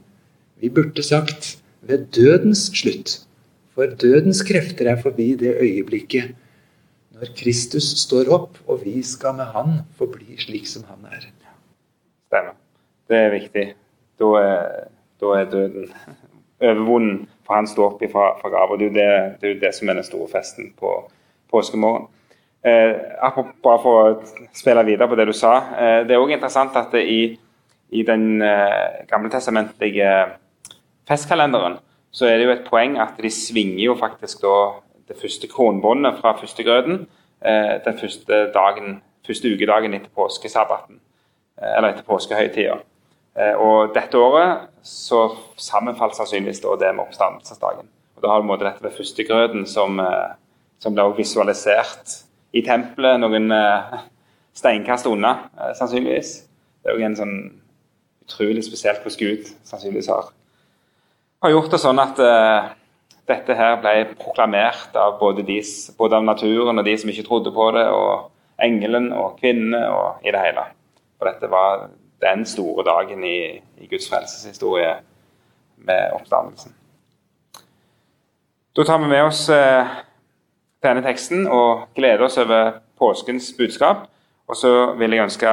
Vi 0.62 0.70
burde 0.70 1.02
sagt 1.06 1.56
ved 1.86 2.06
dødens 2.14 2.68
slutt. 2.78 3.18
For 3.74 3.90
dødens 3.98 4.42
krefter 4.46 4.90
er 4.92 5.00
forbi 5.02 5.32
det 5.40 5.56
øyeblikket 5.58 6.36
når 7.20 7.32
Kristus 7.36 7.90
står 8.00 8.30
opp, 8.32 8.56
og 8.66 8.84
vi 8.84 9.02
skal 9.04 9.34
med 9.36 9.52
Han 9.54 9.82
forbli 9.98 10.38
slik 10.40 10.68
som 10.68 10.86
Han 10.88 11.04
er. 11.10 11.26
Stemmer. 12.30 12.56
Det 13.10 13.18
er 13.18 13.32
viktig. 13.34 13.64
Da 14.20 14.30
er, 14.38 14.89
da 15.20 15.34
er 15.38 15.50
døden 15.50 15.90
overvunnen, 16.60 17.28
for 17.46 17.56
han 17.56 17.68
står 17.68 17.94
opp 17.94 18.02
fra, 18.12 18.30
fra 18.40 18.52
grava. 18.52 18.78
Det, 18.80 18.90
det, 18.94 19.06
det 19.40 19.48
er 19.48 19.54
jo 19.54 19.60
det 19.62 19.74
som 19.76 19.88
er 19.88 20.00
den 20.00 20.06
store 20.06 20.28
festen 20.32 20.72
på 20.78 20.94
påskemorgen. 21.50 22.08
Eh, 22.60 22.92
bare 23.64 23.80
for 23.80 24.00
å 24.00 24.48
spille 24.52 24.84
videre 24.84 25.08
på 25.08 25.16
det 25.16 25.30
du 25.30 25.34
sa. 25.36 25.54
Eh, 25.80 26.00
det 26.08 26.16
er 26.16 26.20
òg 26.20 26.34
interessant 26.34 26.76
at 26.76 26.92
i, 27.00 27.22
i 27.96 28.02
den 28.06 28.42
eh, 28.44 29.06
gamletestamentlige 29.08 30.10
festkalenderen 31.08 31.78
så 32.10 32.26
er 32.26 32.38
det 32.38 32.46
jo 32.46 32.54
et 32.56 32.66
poeng 32.66 32.98
at 33.00 33.18
de 33.22 33.30
svinger 33.32 33.84
jo 33.84 33.96
faktisk 33.98 34.42
da 34.44 34.56
det 35.10 35.18
første 35.18 35.48
kronbåndet 35.50 36.18
fra 36.20 36.34
førstegrøten 36.38 37.04
eh, 37.42 37.76
den 37.84 37.98
første, 37.98 38.44
dagen, 38.54 39.00
første 39.26 39.50
ukedagen 39.54 39.94
etter 39.96 40.12
påskesabbaten, 40.14 41.00
eh, 41.58 41.72
eller 41.76 41.94
etter 41.94 42.06
påskehøytida. 42.06 42.80
Eh, 43.40 43.54
og 43.56 43.94
dette 43.96 44.20
året 44.20 44.68
så 44.84 45.30
sammenfalt 45.60 46.18
sannsynligvis 46.18 46.60
det 46.60 46.92
med 46.94 47.04
oppstandelsesdagen. 47.06 47.88
Og 48.16 48.22
Da 48.22 48.32
har 48.32 48.42
du 48.42 48.64
dette 48.64 48.84
ved 48.84 48.96
førstegrøten 48.96 49.66
som, 49.66 50.00
som 50.78 50.94
ble 50.94 51.06
visualisert 51.16 52.18
i 52.52 52.60
tempelet 52.66 53.20
noen 53.20 53.48
steinkast 54.52 55.06
unna, 55.06 55.48
sannsynligvis. 55.78 56.34
Det 56.82 56.90
er 56.90 56.98
jo 56.98 57.06
en 57.06 57.16
sånn 57.16 57.36
utrolig 58.26 58.64
spesielt 58.66 59.00
hvordan 59.04 59.20
Gud 59.20 59.48
sannsynligvis 59.64 60.10
har, 60.12 60.28
har 61.42 61.54
gjort 61.54 61.72
det 61.72 61.80
sånn 61.80 62.02
at 62.02 62.20
dette 63.30 63.56
her 63.56 63.78
ble 63.82 63.94
proklamert 64.18 64.96
av 64.98 65.18
både, 65.20 65.44
de, 65.46 65.60
både, 65.98 66.18
av 66.18 66.26
naturen 66.26 66.80
og 66.80 66.86
de 66.86 66.96
som 66.98 67.10
ikke 67.12 67.26
trodde 67.28 67.52
på 67.54 67.70
det, 67.76 67.86
og 67.94 68.30
engelen 68.60 69.10
og 69.16 69.38
kvinnene 69.40 69.82
og 69.94 70.26
i 70.26 70.34
det 70.34 70.42
hele. 70.42 70.66
For 71.18 71.30
dette 71.30 71.50
var 71.52 71.88
den 72.20 72.44
store 72.46 72.84
dagen 72.84 73.24
i, 73.24 73.62
i 73.80 73.88
Guds 73.90 74.08
frelseshistorie 74.10 74.94
med 75.76 76.12
oppstandelsen. 76.12 76.74
Da 78.76 78.84
tar 78.84 78.98
vi 79.02 79.10
med 79.10 79.24
oss 79.24 79.48
eh, 79.50 79.98
denne 80.84 81.02
teksten 81.04 81.46
og 81.48 81.88
gleder 81.96 82.28
oss 82.28 82.38
over 82.38 82.78
påskens 82.98 83.52
budskap. 83.58 84.06
Og 84.48 84.56
så 84.56 84.92
vil 84.98 85.14
jeg 85.14 85.24
ønske 85.24 85.50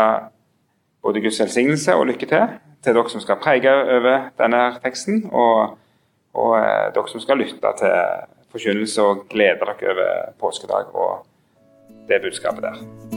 både 1.02 1.22
Guds 1.22 1.40
velsignelse 1.40 1.96
og 1.96 2.08
lykke 2.12 2.30
til 2.30 2.48
til 2.84 2.94
dere 2.94 3.10
som 3.10 3.22
skal 3.22 3.40
prege 3.42 3.72
over 3.74 4.30
denne 4.38 4.64
teksten. 4.84 5.30
og 5.34 5.78
og 6.38 6.58
eh, 6.60 6.88
dere 6.96 7.10
som 7.12 7.24
skal 7.24 7.42
lytte 7.42 7.74
til 7.82 7.96
forkynnelse 8.54 9.02
og 9.04 9.28
glede 9.30 9.60
dere 9.66 9.94
over 9.94 10.34
påskedag 10.40 10.96
og 10.96 11.26
det 12.10 12.22
budskapet 12.22 12.64
der. 12.64 13.17